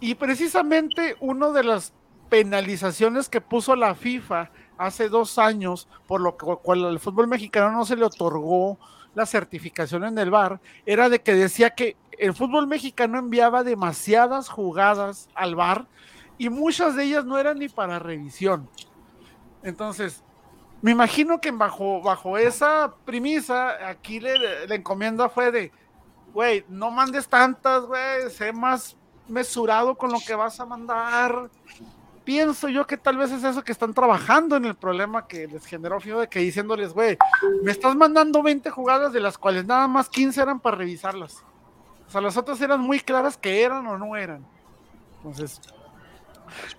[0.00, 1.92] Y precisamente una de las
[2.28, 7.84] penalizaciones que puso la FIFA hace dos años, por lo cual al fútbol mexicano no
[7.84, 8.78] se le otorgó
[9.14, 14.48] la certificación en el VAR, era de que decía que el fútbol mexicano enviaba demasiadas
[14.48, 15.86] jugadas al VAR
[16.38, 18.68] y muchas de ellas no eran ni para revisión.
[19.62, 20.24] Entonces,
[20.82, 25.72] me imagino que bajo, bajo esa premisa, aquí le- la encomienda fue de,
[26.34, 28.96] güey, no mandes tantas, güey, sé más
[29.28, 31.48] mesurado con lo que vas a mandar.
[32.24, 35.64] Pienso yo que tal vez es eso que están trabajando en el problema que les
[35.66, 37.16] generó FIBA de que diciéndoles, güey,
[37.64, 41.42] me estás mandando 20 jugadas de las cuales nada más 15 eran para revisarlas.
[42.06, 44.44] O sea, las otras eran muy claras que eran o no eran.
[45.16, 45.60] Entonces,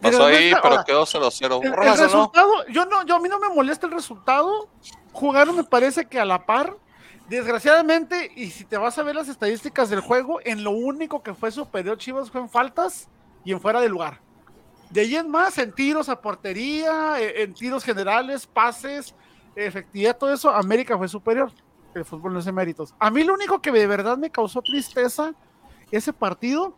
[0.02, 1.64] Pasó Pero ahí, neta, pero ahora, quedó 0-0.
[1.64, 4.70] el, el resultado, yo no, yo a mí no me molesta el resultado.
[5.12, 6.78] Jugaron, me parece que a la par.
[7.30, 11.34] Desgraciadamente, y si te vas a ver las estadísticas del juego, en lo único que
[11.34, 13.08] fue superior Chivas fue en faltas
[13.46, 14.20] y en fuera de lugar.
[14.90, 19.16] De ahí en más, en tiros a portería, eh, en tiros generales, pases,
[19.56, 21.52] efectividad, todo eso, América fue superior.
[21.96, 22.94] El fútbol no es de méritos.
[23.00, 25.34] A mí lo único que de verdad me causó tristeza
[25.92, 26.76] ese partido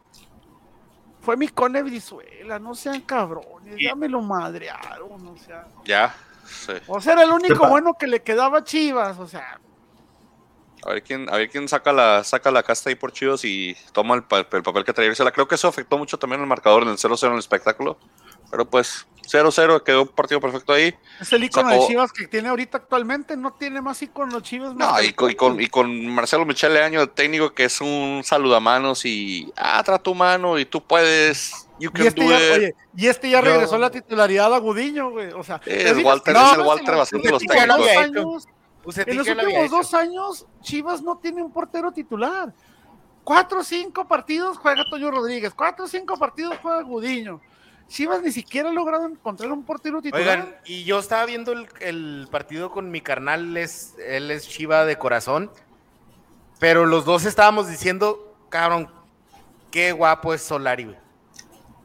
[1.26, 5.66] fue mi cone Brizuela, no sean cabrones, ya me lo madrearon, o sea.
[5.84, 6.16] Ya.
[6.46, 6.74] sí.
[6.88, 9.60] O sea, era el único bueno que le quedaba a Chivas, o sea.
[10.86, 13.76] A ver quién, a ver quién saca la, saca la casta ahí por Chivas y
[13.92, 15.12] toma el, el papel que traía.
[15.14, 17.98] Creo que eso afectó mucho también el marcador en el 0-0 en el espectáculo.
[18.52, 20.94] Pero pues, 0-0, quedó un partido perfecto ahí.
[21.20, 24.76] Es el icono Sacó- de Chivas que tiene ahorita actualmente, no tiene más icono Chivas.
[24.76, 25.64] No, y con, y con, Cone.
[25.64, 30.60] y con Marcelo Michele Año, el técnico, que es un saludamanos y ah, trato humano
[30.60, 31.68] y tú puedes.
[31.80, 32.54] You Y este, do ya, it.
[32.58, 35.32] oye, y este ya regresó a la titularidad a Gudiño, güey.
[35.34, 37.68] O sea, Sí, ¿te es Walter, es el Walter en los bastante de los últimos
[37.68, 37.98] dos técnicos.
[37.98, 38.48] años-
[39.08, 42.54] En los últimos dos años, Chivas no tiene un portero titular.
[43.24, 47.42] Cuatro o cinco partidos juega Toño Rodríguez, cuatro o cinco partidos juega Gudiño.
[47.88, 50.40] Chivas ni siquiera ha logrado encontrar un portero titular.
[50.40, 54.86] Oigan, y yo estaba viendo el, el partido con mi carnal, es, él es Chiva
[54.86, 55.52] de corazón,
[56.60, 58.90] pero los dos estábamos diciendo, cabrón,
[59.72, 60.98] qué guapo es Solari, güey.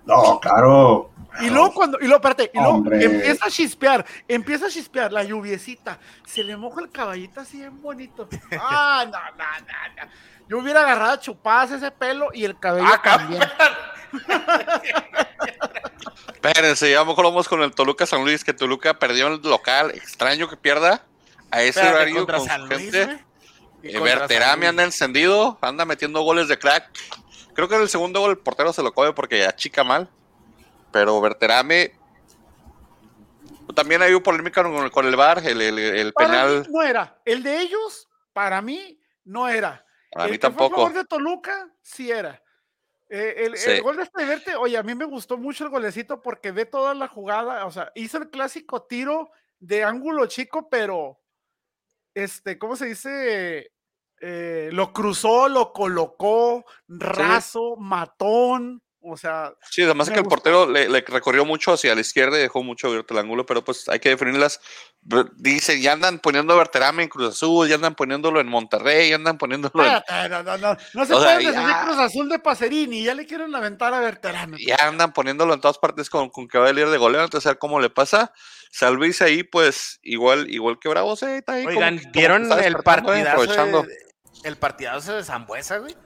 [0.07, 1.11] No, claro.
[1.41, 3.05] Y luego cuando, y luego, espérate, y luego Hombre.
[3.05, 7.81] empieza a chispear, empieza a chispear la lluviecita, se le moja el caballito así bien
[7.81, 8.29] bonito.
[8.61, 10.11] Ah, no, no, no, no.
[10.51, 13.41] Yo hubiera agarrado a chupadas ese pelo y el cabello Ah, también.
[16.35, 19.93] Espérense, ya mejor vamos con el Toluca San Luis, que Toluca perdió en el local.
[19.95, 21.05] Extraño que pierda
[21.53, 23.25] a ese Espérate, horario con San su Luis, gente.
[23.83, 26.91] Y Eh, anda encendido, anda metiendo goles de crack.
[27.55, 30.09] Creo que en el segundo gol el portero se lo come porque achica mal.
[30.93, 31.93] Pero Berterame.
[33.75, 36.61] También hay un polémica con el, con el VAR, el, el- el Para penal.
[36.63, 37.19] mí no era.
[37.25, 39.85] El de ellos, para mí, no era.
[40.15, 40.77] A el mí que fue a tampoco.
[40.77, 42.43] favor de Toluca, sí era.
[43.13, 46.53] Eh, el, gol de este Verte, oye, a mí me gustó mucho el golecito porque
[46.53, 51.21] ve toda la jugada, o sea, hizo el clásico tiro de ángulo chico, pero,
[52.15, 53.73] este, ¿cómo se dice?
[54.21, 60.69] Eh, lo cruzó, lo colocó, raso, matón, o sea, Sí, además me que el portero
[60.71, 63.89] le, le recorrió mucho hacia la izquierda y dejó mucho abierto el ángulo, pero pues
[63.89, 64.61] hay que definirlas.
[65.37, 69.15] Dice, ya andan poniendo a Berterame en Cruz Azul, ya andan poniéndolo en Monterrey, ya
[69.17, 71.97] andan poniéndolo en, espérate, no, no, no, no se O sea, puede decir ya- Cruz
[71.99, 74.59] Azul de Pacerini, ya le quieren aventar a Berterame.
[74.65, 77.47] ya andan poniéndolo en todas partes con, con que va a líder de goleo, entonces
[77.47, 78.33] a ver cómo le pasa.
[78.71, 82.77] San Luis ahí, pues, igual, igual que Bravos, eh, está ahí Oigan, como ¿vieron el
[82.77, 83.43] partidazo
[83.83, 83.89] de,
[84.45, 85.97] el partidazo de Zambuesa, güey?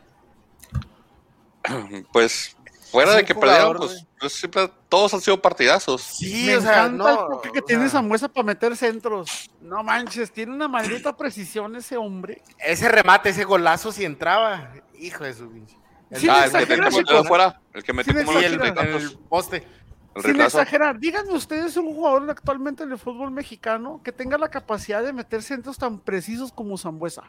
[2.12, 2.56] Pues,
[2.94, 6.00] fuera de que perdieron, pues, pues, siempre todos han sido partidazos.
[6.02, 7.28] Sí, Me o sea, encanta el no.
[7.28, 9.50] toque que tiene sea, Sambuesa para meter centros.
[9.60, 12.42] No manches, tiene una maldita precisión ese hombre.
[12.58, 14.72] Ese remate, ese golazo, si entraba.
[14.98, 15.76] Hijo de su pinche.
[16.10, 19.66] El- Sí, ah, el que metió fuera, el que metió Sí, como el, el poste.
[20.14, 20.60] El Sin retraso.
[20.60, 25.12] exagerar, díganme ustedes un jugador actualmente en el fútbol mexicano que tenga la capacidad de
[25.12, 27.24] meter centros tan precisos como Zambuesa.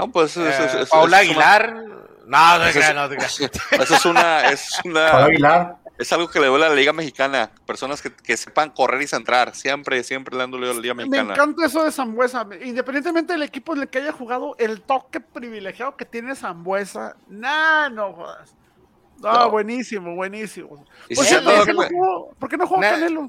[0.00, 1.74] No, pues es, es- Eh, es- Paula es una- Aguilar.
[2.26, 3.40] No, no te no te creas.
[3.72, 5.76] Eso es una, es una, Aguilar.
[5.98, 7.50] es algo que le duele a la Liga Mexicana.
[7.66, 9.52] Personas que, que sepan correr y centrar.
[9.56, 11.34] Siempre, siempre le han dolido a la Liga Me Mexicana.
[11.34, 12.46] encanta eso de Zambuesa.
[12.62, 17.16] Independientemente del equipo en el que haya jugado, el toque privilegiado que tiene Zambuesa.
[17.28, 18.54] Nah, no jodas.
[19.18, 19.50] No, No.
[19.50, 20.86] buenísimo, buenísimo.
[21.08, 22.90] Y Pues si no, ha ¿por, dado qué no jugó, ¿Por qué no jugó Nah.
[22.90, 23.22] Canelo?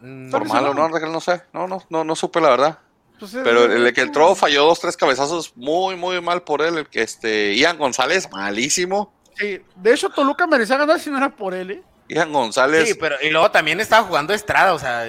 [0.00, 0.74] Mm, malo, lesionado.
[0.74, 1.42] no, no sé.
[1.52, 2.78] No, no, no, no supe la verdad.
[3.22, 6.60] Pues es- Pero el, el que entró falló dos, tres cabezazos muy, muy mal por
[6.60, 6.78] él.
[6.78, 9.14] El que este, Ian González, malísimo.
[9.36, 11.82] Sí, de hecho, Toluca merecía ganar si no era por él, ¿eh?
[12.08, 12.88] Ian González.
[12.88, 15.06] Sí, pero y luego también estaba jugando Estrada, o sea,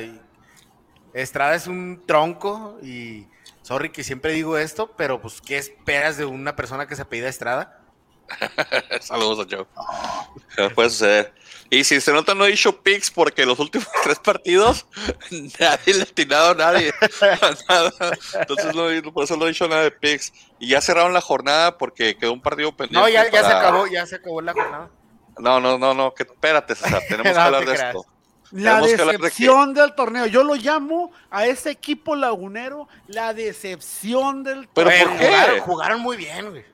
[1.16, 3.26] Estrada es un tronco y
[3.64, 7.30] sorry que siempre digo esto, pero pues ¿qué esperas de una persona que se apellida
[7.30, 7.82] Estrada?
[9.02, 10.70] Saludos a Joe.
[10.76, 11.34] Puede suceder.
[11.74, 14.86] Y si se nota, no he dicho picks porque los últimos tres partidos
[15.60, 16.94] nadie le ha atinado a nadie.
[17.70, 17.92] nada.
[18.40, 20.32] Entonces, no, por eso no he dicho nada de picks.
[20.60, 23.00] Y ya cerraron la jornada porque quedó un partido pendiente.
[23.00, 24.92] No, ya, ya se acabó, ya se acabó la jornada.
[25.40, 26.14] No, no, no, no.
[26.14, 27.02] Que, espérate, César.
[27.10, 28.06] Tenemos que hablar de esto.
[28.52, 30.28] La Tenemos que hablar de que- decepción del torneo.
[30.28, 35.26] Yo lo llamo a ese equipo lagunero la decepción del Pero Oye, ¿por qué?
[35.26, 36.73] Jugaron, jugaron muy bien, güey.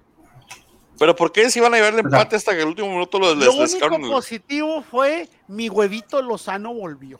[0.99, 3.37] Pero ¿por qué se iban a llevar el empate hasta que el último minuto los
[3.37, 7.19] Lo les único positivo fue mi huevito Lozano volvió.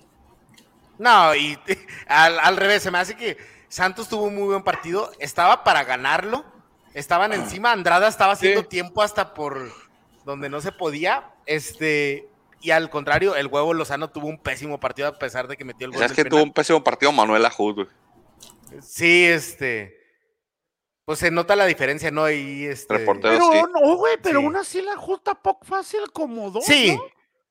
[0.98, 1.58] No, y
[2.08, 3.38] al, al revés, se me hace que
[3.70, 6.44] Santos tuvo un muy buen partido, estaba para ganarlo,
[6.94, 8.68] estaban encima, Andrada estaba haciendo Sí.
[8.68, 9.72] tiempo hasta por
[10.26, 12.28] donde no se podía, este,
[12.62, 15.86] y al contrario, el huevo Lozano tuvo un pésimo partido a pesar de que metió
[15.86, 16.00] el gol.
[16.02, 16.32] ¿Sabes que penal.
[16.32, 17.88] tuvo un pésimo partido Manuel Ajud, güey?
[18.82, 19.99] Sí, este,
[21.10, 22.30] pues se nota la diferencia, ¿no?
[22.30, 23.34] Y este, Reportero.
[23.50, 23.72] Pero sí.
[23.74, 24.46] no, güey, pero Sí.
[24.46, 26.64] aún así la justa poco fácil como dos.
[26.64, 27.02] Sí, ¿no?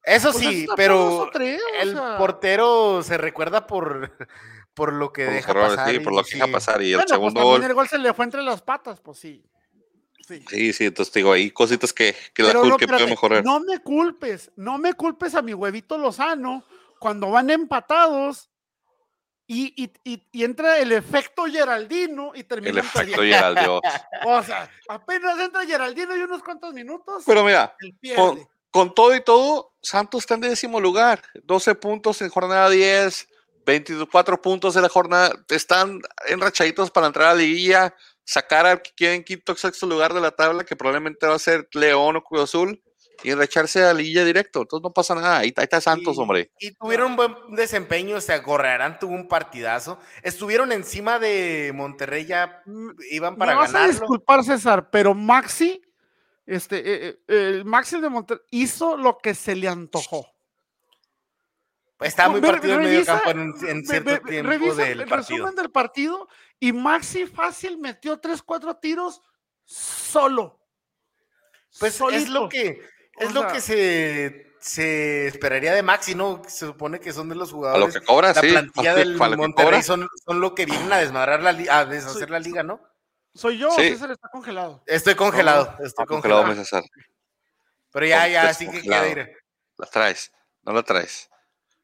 [0.04, 2.18] eso sea, sí, por pero o tres, el sea.
[2.18, 4.12] portero se recuerda por,
[4.74, 5.90] por lo que Por deja errores, pasar.
[5.90, 6.52] sí, por y lo que deja sí.
[6.52, 6.82] pasar.
[6.82, 7.64] Y el Bueno, pues segundo también gol.
[7.70, 9.44] el gol se le fue entre las patas, pues sí.
[10.24, 10.44] Sí.
[10.48, 13.44] Sí, sí, entonces te digo, hay cositas que, que la no, que puede mejorar.
[13.44, 16.62] no me culpes, no me culpes a mi huevito Lozano
[17.00, 18.50] cuando van empatados
[19.50, 23.80] y, y- y- y entra el efecto Geraldino y termina el efecto Geraldo.
[24.26, 27.74] O sea, apenas entra Geraldino y unos cuantos minutos, Pero mira,
[28.70, 31.22] con todo y todo, Santos está en décimo lugar.
[31.42, 33.26] 12 puntos en jornada 10,
[33.64, 35.32] 24 puntos en la jornada.
[35.48, 37.94] Están enrachaditos para entrar a la liguilla,
[38.24, 41.34] sacar al que quede en quinto o sexto lugar de la tabla, que probablemente va
[41.34, 42.82] a ser León o Cruz Azul,
[43.22, 44.62] y enracharse a la liguilla directo.
[44.62, 45.38] Entonces no pasa nada.
[45.38, 46.50] Ahí, está- ahí está Santos, Y- hombre.
[46.60, 49.98] Y tuvieron un buen desempeño, o sea, Gorrearán tuvo un partidazo.
[50.22, 52.62] Estuvieron encima de Monterrey, ya
[53.10, 53.92] iban para Me vas a ganarlo.
[53.92, 55.82] disculpar, César, pero Maxi,
[56.46, 60.26] este, eh, eh, el Maxi de Monterrey hizo lo que se le antojó.
[62.00, 65.00] Estaba muy partido en medio revisa- campo en, en Ve- cierto ve- tiempo revisa del
[65.00, 65.38] el partido.
[65.38, 66.28] resumen del partido
[66.60, 69.20] y Maxi fácil metió 3, 4 tiros
[69.64, 70.60] solo.
[71.80, 72.30] Pues es Solito.
[72.32, 72.80] lo que
[73.20, 76.42] es O lo que se, se esperaría de Maxi, ¿no?
[76.46, 77.94] Se supone que son de los A jugadores.
[77.94, 78.48] lo que cobra, la sí.
[78.48, 82.38] plantilla del lo Monterrey son, son lo que vienen a desmadrar la a deshacer la
[82.38, 82.80] liga, ¿no?
[83.34, 83.90] Soy yo, Sí.
[83.90, 84.82] César está congelado.
[84.86, 86.64] Estoy congelado, estoy Está congelado, congelado.
[86.64, 86.82] César.
[87.92, 89.32] Pero ya, ya, así que queda ir.
[89.76, 91.28] La traes, no la traes.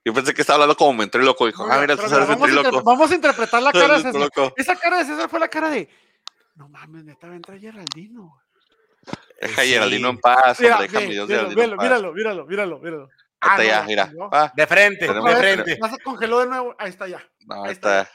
[0.05, 1.47] Yo pensé que estaba hablando como ventríloco.
[1.47, 2.83] Dijo, ah, mira, César es a ventríloco.
[2.83, 4.31] vamos a interpretar la cara de César.
[4.57, 5.89] Esa cara de César fue la cara de.
[6.57, 8.41] No mames, neta, va a entrar Geraldino.
[9.49, 9.71] Deja a Sí.
[9.71, 12.47] Geraldino en paz, Mira, hombre, deja a ve, Millos míralo, Geraldino en míralo, míralo, míralo,
[12.47, 13.09] míralo, míralo.
[13.41, 14.51] Ahí está no, ya, mira.
[14.57, 15.79] De frente, Tenemos- de vez, frente.
[15.83, 16.75] Ya se congeló de nuevo.
[16.79, 17.23] Ahí está ya.
[17.47, 18.01] No, Ahí está.
[18.03, 18.13] está.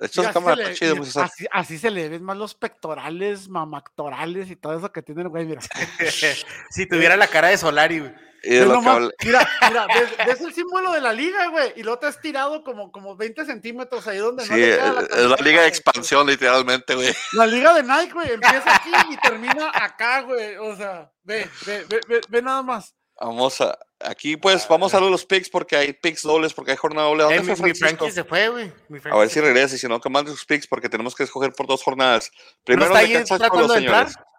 [0.00, 1.24] De hecho, cámara se está César.
[1.26, 5.28] así, así se le ven más los pectorales, mamactorales y todo eso que tiene el
[5.28, 5.60] güey, mira.
[6.70, 8.12] si tuviera la cara de Solari, güey.
[8.42, 11.72] Y de lo que nomás, Mira, mira, ves, ves el símbolo de la liga, güey,
[11.76, 14.86] y luego te has tirado como, como 20 centímetros ahí donde no Sí, le queda
[14.86, 17.14] es la camiseta, liga de expansión, literalmente, güey.
[17.32, 20.56] La liga de Nike, güey, empieza aquí y termina acá, güey.
[20.56, 22.94] O sea, ve, ve, ve, ve, ve nada más.
[23.20, 23.78] Vamos a.
[24.04, 27.22] Aquí, pues, vamos a ver los picks porque hay picks dobles, porque hay jornada doble.
[27.22, 28.04] Eh, ¿Dónde mi, fue mi Francisco?
[28.06, 28.72] Frankie se fue, güey.
[28.88, 31.22] Mi A ver si regresa y si no, que mande sus picks porque tenemos que
[31.22, 32.32] escoger por dos jornadas.
[32.32, 34.08] ¿No Primero está ahí tratando de entrar?
[34.08, 34.31] señores.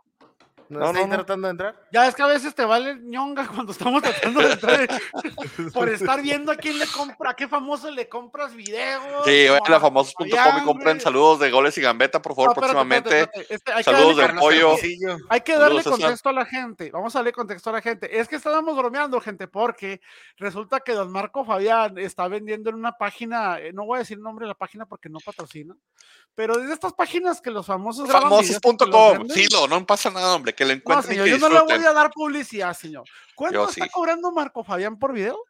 [0.69, 1.87] ¿No, No, tratando de entrar?
[1.91, 4.87] Ya es que a veces te vale ñonga cuando estamos tratando de entrar
[5.73, 9.25] por estar viendo a quién le compra, a qué famoso le compras videos.
[9.25, 12.73] Sí, vayan a famosos.com y compren saludos de goles y gambeta, por favor, No, espérate,
[12.73, 13.19] próximamente.
[13.21, 13.79] espérate, espérate.
[13.79, 14.75] Este, Saludos del pollo.
[15.29, 16.91] Hay que darle contexto a la gente.
[16.91, 18.19] Vamos a darle contexto a la gente.
[18.19, 20.01] Es que estábamos bromeando, gente, porque
[20.37, 24.17] resulta que don Marco Fabián está vendiendo en una página, eh, no voy a decir
[24.17, 25.75] el nombre de la página porque no patrocina,
[26.35, 29.27] pero desde estas páginas que los famosos Famosos.com.
[29.27, 31.61] Dilo, no pasa nada, hombre, que le No, encuentren señor, y que yo no le
[31.61, 33.03] voy a dar publicidad, señor.
[33.35, 33.91] ¿Cuánto Yo está sí.
[33.91, 35.43] cobrando Marco Fabián por video?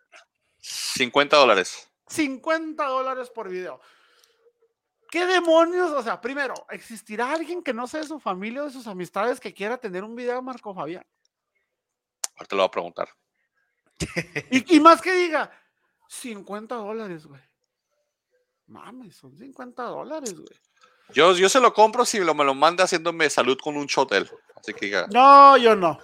[0.60, 1.90] 50 dólares.
[2.08, 3.80] 50 dólares por video.
[5.10, 5.92] ¿Qué demonios?
[5.92, 9.40] O sea, primero, ¿existirá alguien que no sea de su familia o de sus amistades
[9.40, 11.06] que quiera tener un video de Marco Fabián?
[12.36, 13.10] Ahorita lo voy a preguntar.
[14.50, 15.52] Y, y más que diga,
[16.10, 17.42] 50 dólares, güey.
[18.68, 20.60] Mames, son 50 dólares, güey.
[21.14, 24.30] Yo, yo se lo compro si lo, me lo manda haciéndome salud con un chotel.
[24.56, 26.00] Así que diga, No, yo no.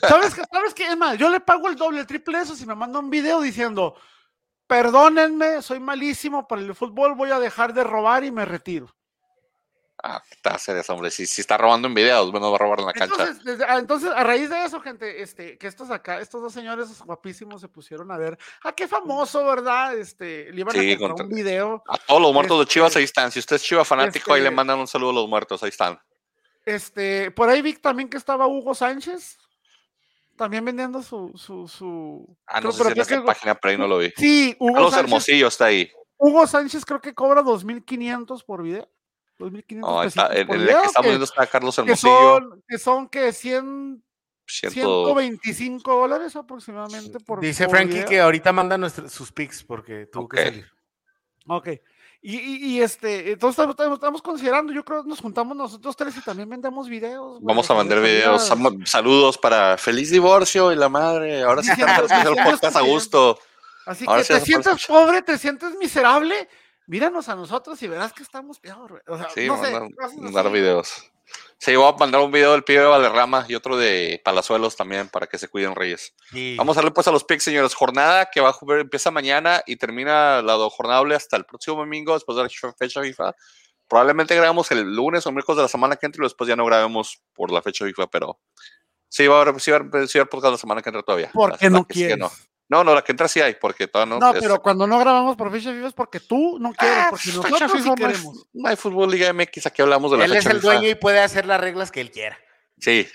[0.00, 0.42] ¿Sabes qué?
[0.50, 0.88] ¿Sabes qué?
[0.88, 3.40] Es más, yo le pago el doble, el triple eso si me manda un video
[3.40, 3.94] diciendo,
[4.66, 8.94] perdónenme, soy malísimo para el fútbol, voy a dejar de robar y me retiro.
[10.02, 11.10] Ah, ¿qué te haces, hombre?
[11.10, 13.32] Si, si está robando en videos, bueno, va a robar en la cancha.
[13.44, 17.00] Desde- ah, entonces, a raíz de eso, gente, este, que estos acá, estos dos señores
[17.02, 19.96] guapísimos se pusieron a ver, ah, qué famoso, ¿verdad?
[19.96, 21.82] Este, le iban Sí, a contra- un video.
[21.88, 23.30] A todos los muertos de Este- Chivas ahí están.
[23.32, 25.70] Si usted es Chiva fanático, ahí le este- mandan un saludo a los muertos, ahí
[25.70, 25.98] están.
[26.64, 29.38] Este, por ahí vi también que estaba Hugo Sánchez,
[30.36, 32.36] también vendiendo su, su, su.
[32.46, 34.12] Ah, no creo- sé pero si en esta que- página, pero ahí no lo vi.
[34.16, 35.90] Sí, Hugo Carlos Sánchez, Hermosillo está ahí.
[36.18, 38.88] Hugo Sánchez creo que cobra 2.500 por video.
[39.38, 42.10] 2.500 No, está, en, el video, que estamos que- viendo está Carlos que Hermosillo.
[42.38, 44.02] son, que son que 100,
[44.46, 48.08] Ciento- 125 dólares aproximadamente por Dice por Frankie video.
[48.08, 50.34] que ahorita manda nuestros, sus pics porque tuvo Ok.
[50.34, 50.66] que salir.
[51.46, 51.68] Ok.
[52.20, 55.94] Y, y- y, este, entonces estamos, estamos- estamos considerando, yo creo que nos juntamos nosotros
[55.96, 57.34] tres y también vendemos videos.
[57.34, 58.50] güey, Vamos a de vender videos.
[58.86, 61.42] Saludos para feliz divorcio y la madre.
[61.44, 63.38] Ahora sí Diciendo- estamos haciendo el diciendo podcast a gusto.
[63.86, 66.48] Así ahora que sí te sientes pobre, te sientes miserable,
[66.88, 68.90] míranos a nosotros y verás que estamos peor.
[68.90, 69.02] güey.
[69.06, 69.78] O sea, Sí, no sé,
[70.20, 70.92] mandar, videos.
[71.58, 75.08] Sí, voy a mandar un video del pibe de Valderrama y otro de Palazuelos también
[75.08, 76.14] para que se cuiden Reyes.
[76.32, 77.74] Y- Vamos a darle pues a los picks, señores.
[77.74, 82.14] Jornada que va a jugar, empieza mañana y termina la doble hasta el próximo domingo
[82.14, 83.34] después de la fe- fecha FIFA.
[83.86, 86.64] Probablemente grabamos el lunes o miércoles de la semana que entra y después ya no
[86.64, 88.38] grabemos por la fecha FIFA, pero
[89.08, 90.80] sí va a haber, sí va a haber, sí va a haber podcast la semana
[90.82, 91.30] que entra todavía.
[91.34, 92.18] Porque no que quieres.
[92.18, 92.30] no.
[92.70, 94.20] No, no, la que entra sí hay, porque todavía no.
[94.20, 97.06] No, es- pero cuando no grabamos por fecha FIFA es porque tú no quieres, Ah,
[97.10, 98.46] porque nosotros sí FIFA, no hay- queremos.
[98.52, 100.62] No hay fútbol Liga MX, aquí hablamos de la Él es el FIFA.
[100.74, 102.38] dueño y puede hacer las reglas que él quiera.
[102.78, 103.08] Sí.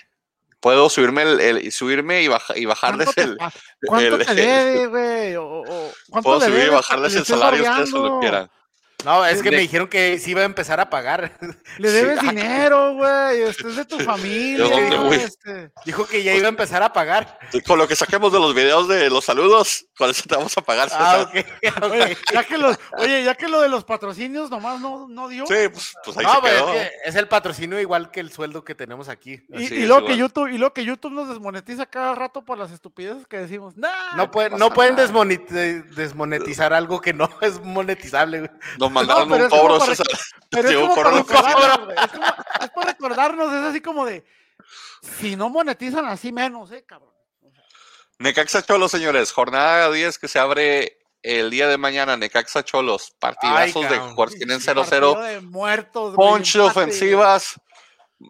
[0.60, 3.52] Puedo subirme el, el- subirme y, baja- y bajarles ¿Cuánto te, el.
[3.86, 5.36] cuánto el- te debe, güey?
[5.36, 8.50] O, o- ¿Cuánto Puedo le subir y bajarles Le el salario ustedes cuando quieran.
[9.04, 11.32] No, es que me dijeron que sí iba a empezar a pagar.
[11.78, 13.42] Le debes dinero, güey.
[13.42, 14.66] Este es de tu familia.
[15.12, 15.70] este.
[15.84, 17.38] Dijo que ya iba a empezar a pagar.
[17.52, 20.56] Y Con lo que saquemos de los videos de los saludos, con eso te vamos
[20.56, 20.88] a pagar.
[20.92, 21.30] Ah.
[21.82, 25.46] Oye, ya que los, oye, ya que lo de los patrocinios nomás no, no dio.
[25.46, 26.72] Sí, pues, pues ahí No, se quedó.
[26.72, 29.42] es, que es el patrocinio igual que el sueldo que tenemos aquí.
[29.50, 30.16] Y, Sí, y es luego que.
[30.16, 33.76] YouTube, y luego que YouTube nos desmonetiza cada rato por las estupideces que decimos.
[33.76, 34.96] Nah, No, pueden, pasa no pueden
[35.94, 38.38] desmonetizar algo que no es monetizable.
[38.40, 38.50] güey.
[38.78, 40.06] Nos mandaron pero un cobro, para- César.
[40.50, 41.94] Pero es como para recordarnos.
[41.98, 42.26] Es, como-
[42.62, 44.24] es para recordarnos, es así como de,
[45.18, 47.12] si no monetizan así menos, eh, cabrón.
[48.18, 49.32] Necaxa Cholos, señores.
[49.32, 52.16] Jornada 10 que se abre el día de mañana.
[52.16, 53.12] Necaxa Cholos.
[53.18, 54.84] Partidazos de que tienen Partido
[55.16, 55.22] 0-0.
[55.24, 57.60] de muertos, güey, Ponche ofensivas.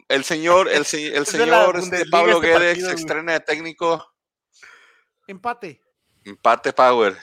[0.09, 0.93] El señor, el, el Es
[1.33, 4.13] de la señor este, Pablo este Guedes partido, se estrena de técnico.
[5.27, 5.81] Empate.
[6.25, 7.17] Empate Power.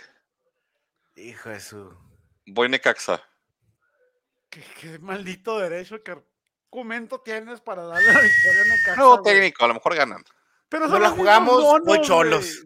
[1.16, 1.98] Hijo de su.
[2.46, 3.22] Voy Necaxa.
[4.52, 6.16] ¿Qué, qué maldito derecho que
[6.72, 9.34] argumento tienes para darle la victoria a Necaxa, Nuevo güey?
[9.34, 10.24] técnico, a lo mejor ganan.
[10.70, 12.66] Pero No la jugamos, monos, voy cholos.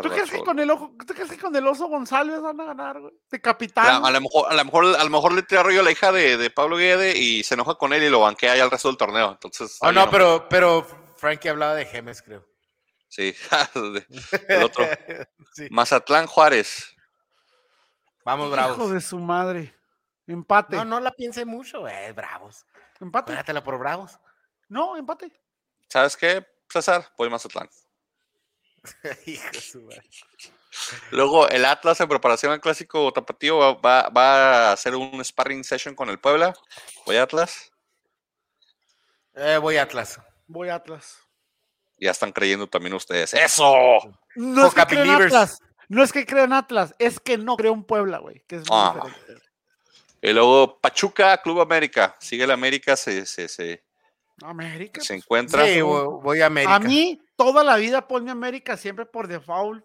[0.00, 2.64] ¿Tú crees, que con el ojo, ¿Tú crees que con el oso González van a
[2.66, 3.12] ganar, güey?
[3.30, 4.04] De capitán.
[4.04, 6.12] a, lo mejor, a, lo mejor, a lo mejor le tira rollo a la hija
[6.12, 8.88] de, de Pablo Guede y se enoja con él y lo banquea ya el resto
[8.88, 9.32] del torneo.
[9.32, 12.46] Entonces, Oh, no, pero, pero Frankie hablaba de Gemes, creo.
[13.08, 13.34] Sí,
[14.48, 14.84] el otro.
[15.52, 15.68] Sí.
[15.70, 16.94] Mazatlán Juárez.
[18.24, 18.90] Vamos, Hijo bravos.
[18.90, 19.74] de su madre.
[20.26, 20.76] Empate.
[20.76, 22.66] No, no la piense mucho, eh, bravos.
[23.00, 23.32] Empate.
[23.32, 24.18] Póngatela por bravos.
[24.68, 25.30] No, empate.
[25.88, 27.06] ¿Sabes qué, César?
[27.16, 27.68] Voy Mazatlán.
[29.26, 30.02] Hijo de su madre.
[31.10, 35.64] Luego, el Atlas en preparación al clásico tapatío va, va- va a hacer un sparring
[35.64, 36.54] session con el Puebla.
[37.06, 37.72] Voy Atlas.
[39.34, 40.20] Eh, voy Atlas.
[40.46, 41.18] Voy Atlas.
[41.98, 43.32] Ya están creyendo también ustedes.
[43.32, 43.98] ¡Eso!
[44.34, 45.26] No es que Believers.
[45.34, 45.58] Atlas.
[45.88, 48.40] No es que creo en Atlas, es que no creo en Puebla, güey.
[48.48, 49.00] Que es muy Ah.
[49.04, 49.45] diferente.
[50.26, 52.16] Y luego Pachuca, Club América.
[52.18, 53.84] Sigue el América, se, se, se,
[54.42, 55.00] América.
[55.00, 55.22] se pues.
[55.22, 55.64] encuentra.
[55.64, 56.74] Sí, voy, a América.
[56.74, 59.84] A mí, toda la vida ponme América siempre por default.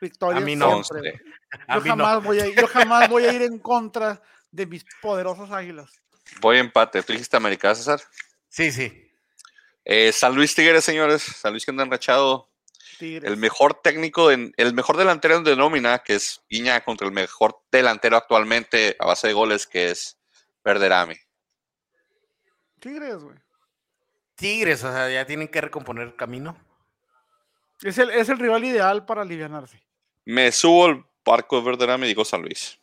[0.00, 0.38] Victoria.
[0.38, 0.82] A mí no.
[0.82, 1.20] siempre.
[1.68, 1.96] A Yo mí no.
[2.04, 4.20] jamás, voy a, ir- yo jamás voy a ir en contra
[4.50, 5.92] de mis poderosas águilas.
[6.40, 7.00] Voy a empate.
[7.04, 8.00] ¿Tú dijiste América, César?
[8.48, 9.08] Sí, sí.
[9.84, 11.22] Eh, San Luis Tigres, señores.
[11.22, 12.50] San Luis que anda enrachado.
[13.02, 13.28] Tigres.
[13.28, 17.60] El mejor técnico, en, el mejor delantero de nómina, que es Guiña, contra el mejor
[17.72, 20.20] delantero actualmente a base de goles, que es
[20.64, 21.20] Verderame.
[22.78, 23.36] Tigres, güey.
[24.36, 26.56] Tigres, o sea, ya tienen que recomponer el camino.
[27.82, 29.82] Es el, es el rival ideal para alivianarse.
[30.24, 32.78] Me subo al barco de Verderame y digo San Luis.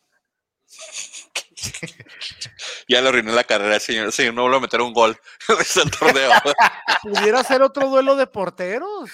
[2.88, 4.12] ya le arruiné la carrera, señor.
[4.12, 5.18] Señor, no vuelvo a meter un gol
[5.48, 6.30] en el torneo.
[7.02, 9.10] Pudiera ser otro duelo de porteros.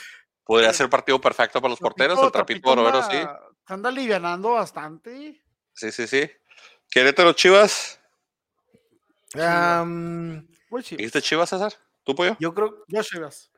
[0.47, 2.22] Podría ser partido perfecto para los porteros.
[2.22, 3.18] El trapito Barovero, sí.
[3.66, 5.42] Se anda alivianando bastante.
[5.74, 6.30] Sí, sí, sí.
[6.88, 8.01] Querétaro Chivas.
[9.34, 10.99] Voy Chivas.
[10.99, 11.72] ¿Dijiste Chivas, César?
[12.05, 12.36] ¿Tú, pollo?
[12.38, 13.51] yo creo, Yo Chivas.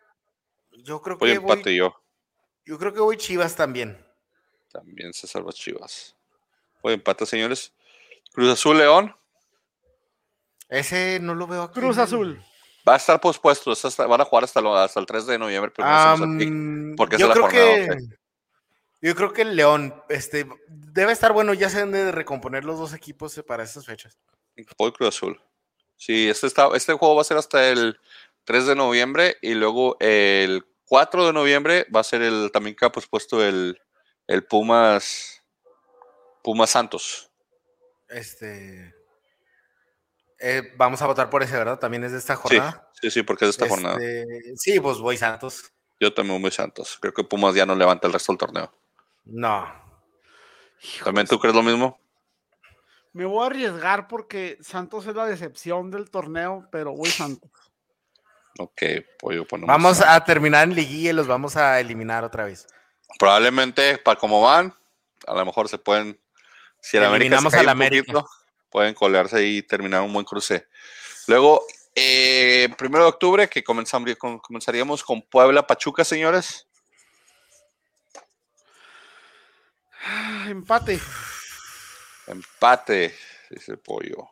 [0.83, 1.95] yo creo Voy que voy, empate yo.
[2.65, 4.03] yo creo que voy Chivas también.
[4.73, 6.17] También César va Chivas.
[6.83, 7.73] Voy empate, señores.
[8.33, 9.15] Cruz Azul León.
[10.71, 11.81] Ese no lo veo aquí.
[11.81, 12.43] Cruz Azul.
[12.89, 13.71] Va a estar pospuesto.
[13.73, 15.71] hasta- van a jugar hasta, lo- hasta el 3 de noviembre.
[15.79, 17.99] Am, porque es la creo jornada que
[19.01, 22.79] yo creo que el León este debe estar bueno, ya se deben de recomponer los
[22.79, 24.19] dos equipos eh, para estas fechas.
[24.77, 25.41] Voy Cruz Azul.
[25.97, 27.99] Sí, este, está, este juego va a ser hasta el
[28.45, 32.85] 3 de noviembre y luego el 4 de noviembre va a ser el también que
[32.87, 33.81] ha pospuesto el,
[34.27, 35.45] el Pumas
[36.43, 37.31] Pumas Santos.
[38.09, 38.95] Este
[40.41, 41.79] eh, vamos a votar por ese, ¿verdad?
[41.79, 42.89] También es de esta Sí, jornada.
[43.01, 43.97] sí, sí, porque es de esta jornada.
[44.01, 45.73] Este, sí, pues voy Santos.
[46.01, 46.97] Yo también voy Santos.
[47.01, 48.73] Creo que Pumas ya no levanta el resto del torneo.
[49.25, 49.67] No.
[51.05, 51.99] ¿También tú crees lo mismo?
[53.13, 57.51] Me voy a arriesgar porque Santos es la decepción del torneo, pero voy Santos.
[58.61, 58.83] Ok,
[59.19, 62.67] pollo, ponemos Vamos a- a terminar en liguilla y los vamos a eliminar otra vez.
[63.19, 64.75] Probablemente, para como van,
[65.27, 66.21] a lo mejor se pueden.
[66.81, 68.13] Si el América se Eliminamos cae al un América.
[68.13, 68.31] poquito,
[68.71, 70.67] pueden colarse y terminar un buen cruce.
[71.27, 71.65] Luego,
[71.95, 76.69] eh, primero de octubre, que comenzamos, comenzaríamos con Puebla Pachuca, señores.
[80.05, 81.01] Ah, Empate.
[82.27, 83.15] Empate,
[83.51, 84.29] dice el pollo.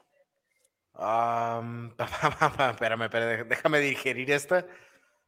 [0.94, 1.94] Am,
[2.70, 4.66] espérame, espérame, déjame digerir esta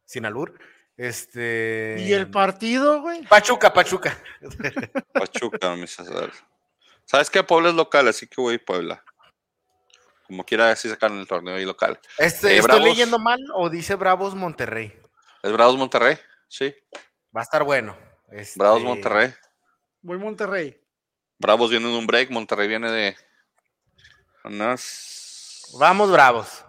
[0.05, 0.57] sin albur.
[0.97, 1.97] Este.
[1.99, 3.21] ¿Y el partido, güey?
[3.23, 4.17] Pachuca, Pachuca.
[5.13, 6.31] Pachuca, mi César.
[7.09, 7.41] ¿Sabes qué?
[7.43, 9.03] Puebla es local, así que voy a Puebla.
[10.27, 11.99] Como quiera, así sacan el torneo ahí local.
[12.19, 12.83] Este, Eh, ¿Estoy Bravos.
[12.83, 14.95] leyendo mal o dice Bravos Monterrey?
[15.41, 16.19] ¿Es Bravos Monterrey?
[16.47, 16.75] Sí,
[17.35, 17.97] Va a estar bueno.
[18.31, 19.33] Este, Bravos Monterrey.
[20.03, 20.79] Voy Monterrey.
[21.39, 23.17] Bravos viene de un break, Monterrey viene de.
[24.43, 25.63] Unas.
[25.79, 26.63] Vamos, Bravos.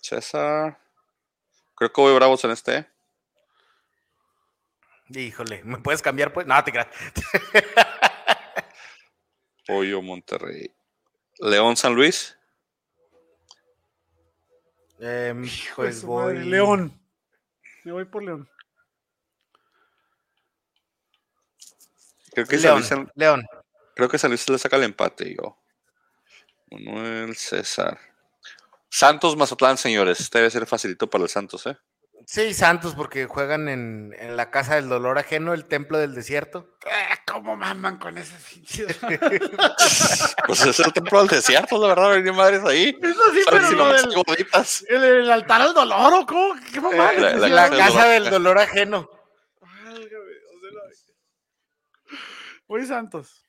[0.00, 0.78] César.
[1.74, 2.88] Creo que voy Bravos en este.
[5.08, 6.32] Híjole, ¿me puedes cambiar?
[6.32, 6.46] Pues?
[6.46, 6.86] No, te creas.
[9.70, 10.74] Pollo Monterrey.
[11.38, 12.36] León San Luis.
[14.98, 15.34] Hijo de
[15.76, 16.34] pues voy.
[16.34, 17.00] madre, León.
[17.84, 18.48] Me voy por León.
[22.32, 22.74] Creo que San León.
[22.78, 23.46] Luis, San- León.
[23.94, 25.56] creo que San Luis le saca el empate, yo.
[26.70, 27.98] Manuel César.
[28.88, 30.20] Santos Mazatlán, señores.
[30.20, 31.76] Este debe ser facilito para el Santos, ¿eh?
[32.26, 36.76] Sí, Santos, porque juegan en, en la casa del dolor ajeno, el templo del desierto.
[36.86, 38.86] Ah, ¿Cómo maman con ese pinche?
[40.46, 42.96] Pues es el templo del desierto, la verdad, venir madres ahí.
[43.02, 43.74] Eso sí, ¿Sabes pero si
[44.88, 46.54] el, el altar al dolor, ¿o cómo?
[46.72, 47.12] ¿Qué mamá?
[47.14, 48.22] Eh, la- la La casa del casa dolor.
[48.22, 49.10] del dolor ajeno.
[52.68, 53.44] Voy Santos.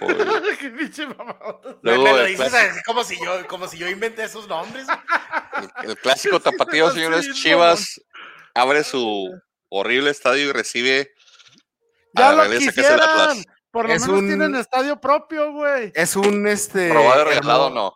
[0.60, 1.06] Qué pinche
[1.82, 4.46] Luego me lo el dices clásico- así como si yo, como si yo inventé esos
[4.48, 4.86] nombres.
[5.82, 7.24] El clásico tapatío, Sí, señores.
[7.26, 8.00] sí, Chivas
[8.54, 9.30] abre su
[9.68, 11.12] horrible estadio y recibe
[12.14, 13.00] a Ya la lo que es el quisieran.
[13.00, 13.44] Atlas.
[13.70, 15.92] Por lo Es menos un- tienen estadio propio, güey.
[15.94, 16.88] Es un este.
[16.90, 17.92] Probado regalado, no.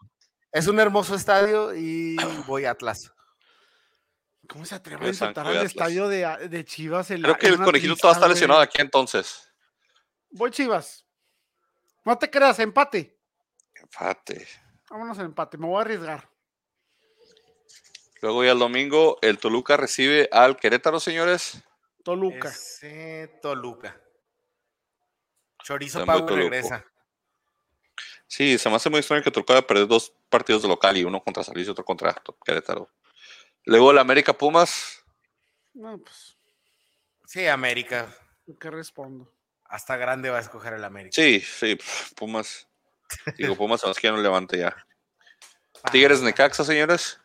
[0.52, 2.16] Es un hermoso estadio y
[2.46, 3.10] voy Atlas.
[4.48, 7.06] ¿Cómo se atreven a insultar Santo al estadio de, de Chivas?
[7.06, 9.48] Creo que el conejito todo está lesionado aquí entonces.
[10.30, 11.01] Voy Chivas.
[12.04, 13.18] No te creas, empate.
[13.74, 14.46] Empate.
[14.90, 16.28] Vámonos en empate, me voy a arriesgar.
[18.20, 21.62] Luego ya el domingo, el Toluca recibe al Querétaro, señores.
[22.04, 22.48] Toluca.
[22.48, 24.00] Ese Toluca.
[25.62, 26.84] Chorizo Pau regresa.
[28.26, 31.04] Sí, se me hace muy extraño que Toluca haya perdido dos partidos de local y
[31.04, 32.14] uno contra San Luis y otro contra
[32.44, 32.90] Querétaro.
[33.64, 35.04] Luego el América Pumas.
[35.74, 36.38] No, pues,
[37.26, 38.14] Sí, América.
[38.60, 39.32] ¿qué respondo?
[39.72, 41.14] Hasta grande va a escoger el América.
[41.14, 41.78] Sí, sí,
[42.14, 42.68] Pumas.
[43.38, 44.76] Digo, Pumas, más que ya no levante ya.
[45.90, 47.18] Tigres Necaxa, señores.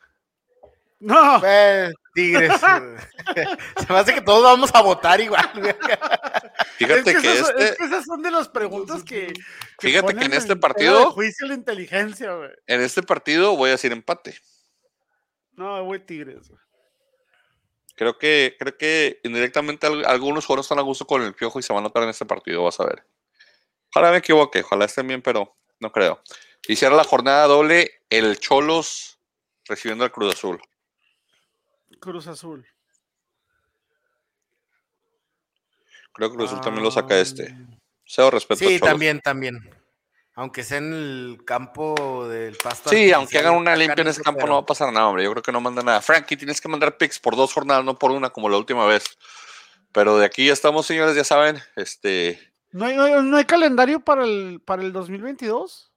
[1.00, 2.54] No, Pues, Tigres.
[3.86, 5.52] Se me hace que todos vamos a votar igual.
[6.78, 9.34] Fíjate es que, esas, este, es que esas son de las preguntas que.
[9.80, 12.50] Fíjate que en este partido- juicio la inteligencia, güey.
[12.66, 14.40] en este partido voy a decir empate.
[15.52, 16.48] No, güey, Tigres.
[16.48, 16.62] güey.
[17.98, 21.64] Creo que, creo que indirectamente al- algunos jugadores están a gusto con el piojo y
[21.64, 23.04] se van a notar en este partido, vas a ver.
[23.94, 26.22] Ojalá me equivoque, ojalá estén bien, pero no creo.
[26.68, 29.20] Y cierra la jornada doble el Cholos
[29.66, 30.62] recibiendo al Cruz Azul.
[32.00, 32.68] Cruz Azul.
[36.14, 37.50] Creo que Cruz Azul también lo saca este.
[37.52, 39.77] Ah, Cero respeto a Sí, también, también.
[40.38, 42.92] Aunque sea en el campo del pasto.
[42.92, 45.24] Sí, aunque hagan una limpia en ese campo pero- no va a pasar nada, hombre.
[45.24, 46.00] Yo creo que no manda nada.
[46.00, 49.04] Frankie, tienes que mandar picks por dos jornadas, no por una como la última vez.
[49.92, 51.58] Pero de aquí ya estamos, señores, ya saben.
[51.76, 52.40] Este,
[52.72, 55.92] ¿No hay, no hay- no hay calendario para el, para el 2022?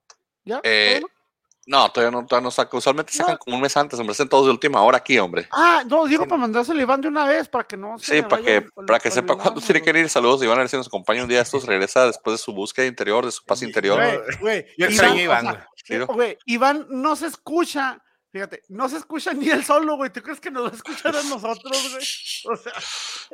[0.46, 0.60] ¿Ya?
[0.64, 1.19] Eh, ¿Todavía
[1.66, 1.90] no?
[1.90, 2.76] todavía no, todavía no saca.
[2.76, 3.38] Usualmente sacan No.
[3.38, 4.12] como un mes antes, hombre.
[4.12, 5.48] Están todos de última hora aquí, hombre.
[5.52, 6.28] Ah, no, digo sí.
[6.28, 8.68] para mandárselo a Iván de una vez, para que no se Sí, para vaya que,
[8.86, 10.08] para que sepa cuándo tiene que ir.
[10.08, 11.66] Saludos, Iván, a ver si nos acompaña un día estos.
[11.66, 13.98] Regresa después de su búsqueda interior, de su paz interior.
[13.98, 15.64] Güey, güey, Yo Iván.
[16.08, 20.10] Güey, Iván no se escucha, fíjate, no se escucha ni él solo, güey.
[20.10, 22.04] ¿Tú crees que nos va a escuchar a nosotros, güey?
[22.52, 22.72] O sea,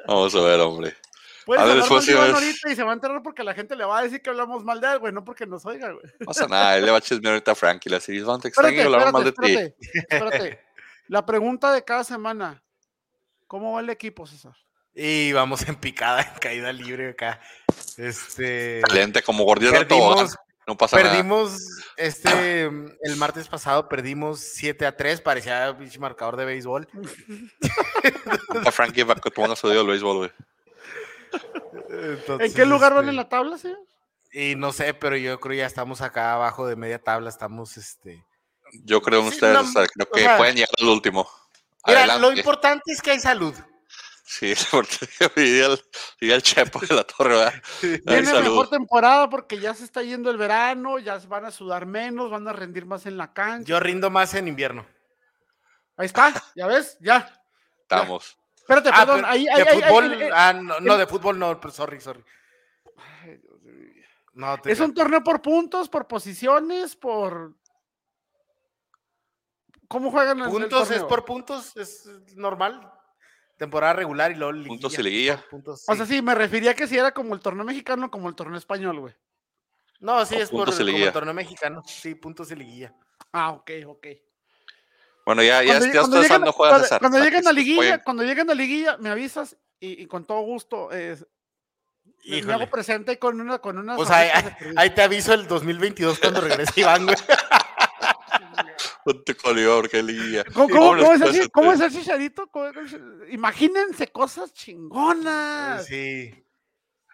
[0.07, 0.97] Vamos a ver, hombre.
[1.47, 3.77] Puedes A ver, hablar de Iván ahorita y se va a enterar porque la gente
[3.77, 6.05] le va a decir que hablamos mal de él, güey, no porque nos oiga, güey.
[6.20, 7.89] No pasa nada, él le va a chismear ahorita a Frankie.
[7.89, 9.89] Le dice, Iván, te Espérate, extraño y hablaron mal de espérate, ti.
[9.98, 10.66] espérate, espérate.
[11.09, 12.62] La pregunta de cada semana,
[13.47, 14.56] ¿cómo va el equipo, César?
[14.93, 17.40] Y vamos en picada, en caída libre acá.
[17.97, 18.81] Este.
[18.81, 19.70] Excelente, como gordito.
[19.73, 20.36] Perdimos,
[20.66, 21.10] No pasa nada.
[21.10, 21.59] perdimos
[21.97, 26.89] este el martes pasado perdimos 7 a 3, parecía un pinche marcador de béisbol.
[28.66, 30.31] A Frankie que ponga su dedo al béisbol, güey.
[32.41, 33.79] ¿En qué lugar van este, en la tabla, señor?
[34.33, 38.25] Y no sé, pero yo creo ya estamos acá abajo de media tabla, estamos este.
[38.85, 40.89] Yo creo en Sí, ustedes, no, o sea, creo o que sea, pueden llegar al
[40.89, 41.29] último.
[41.87, 42.23] Mira, Adelante.
[42.23, 43.55] lo importante es que hay salud.
[44.25, 45.69] Sí, porque diría
[46.21, 47.55] el, Chepo de la Torre, ¿verdad?
[47.81, 48.43] Viene salud.
[48.43, 52.47] mejor temporada porque ya se está yendo el verano, ya van a sudar menos, van
[52.49, 53.69] a rendir más en la cancha.
[53.69, 54.85] Yo rindo más en invierno.
[55.97, 57.33] Ahí está, ya ves, ya.
[57.83, 58.37] Estamos.
[58.69, 61.61] Espérate, Ah, perdón, pero ahí, de ahí, fútbol, ahí, ah, no, no, de fútbol no,
[61.61, 62.25] pero sorry, sorry.
[63.23, 64.03] ay, Dios mío.
[64.35, 67.55] No, te- Es un torneo por puntos, por posiciones, por.
[69.87, 72.93] ¿Cómo juegan en el puntos es por puntos, es normal.
[73.57, 74.69] Temporada regular y luego liguilla.
[74.69, 75.45] Puntos y liguilla.
[75.49, 78.35] puntos, O sea, sí, me refería que si era como el torneo mexicano, como el
[78.35, 79.15] torneo español, güey.
[80.01, 81.83] No, sí, es por puntos y como el torneo mexicano.
[81.87, 82.93] Sí, puntos y liguilla.
[83.33, 84.07] Ah, ok, ok.
[85.27, 85.86] Bueno, ya, ya, Cuando,
[86.23, 90.03] ya cuando no juegan cuando- lleguen a liguilla, cuando lleguen a liguilla, me avisas y,
[90.03, 91.16] y con todo gusto eh,
[92.24, 94.31] me- me hago presente con una con una Pues ahí,
[94.77, 97.16] ahí te aviso el 2022 cuando regrese Iván, güey.
[99.05, 100.44] Ponte porque liguilla.
[100.53, 101.48] ¿Cómo, cómo- es así?
[101.51, 101.73] ¿Cómo
[103.31, 105.86] Imagínense cosas chingonas.
[105.86, 106.44] Sí.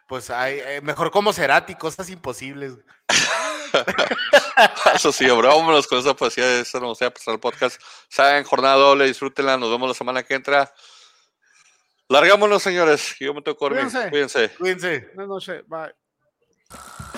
[0.07, 2.75] Pues hay, eh, mejor como Cerati, cosas imposibles.
[4.95, 7.81] Eso sí, hombre, vámonos con esa poesía de eso, nos gustaría pasar el podcast.
[8.09, 10.73] Saben, jornada doble, disfrútenla, nos vemos la semana que entra.
[12.09, 13.85] Largámonos, señores, yo me tengo que dormir.
[13.85, 14.11] Cuídense.
[14.11, 14.49] Cuídense.
[14.59, 15.11] Cuídense.
[15.15, 17.09] Buenas noches, bye.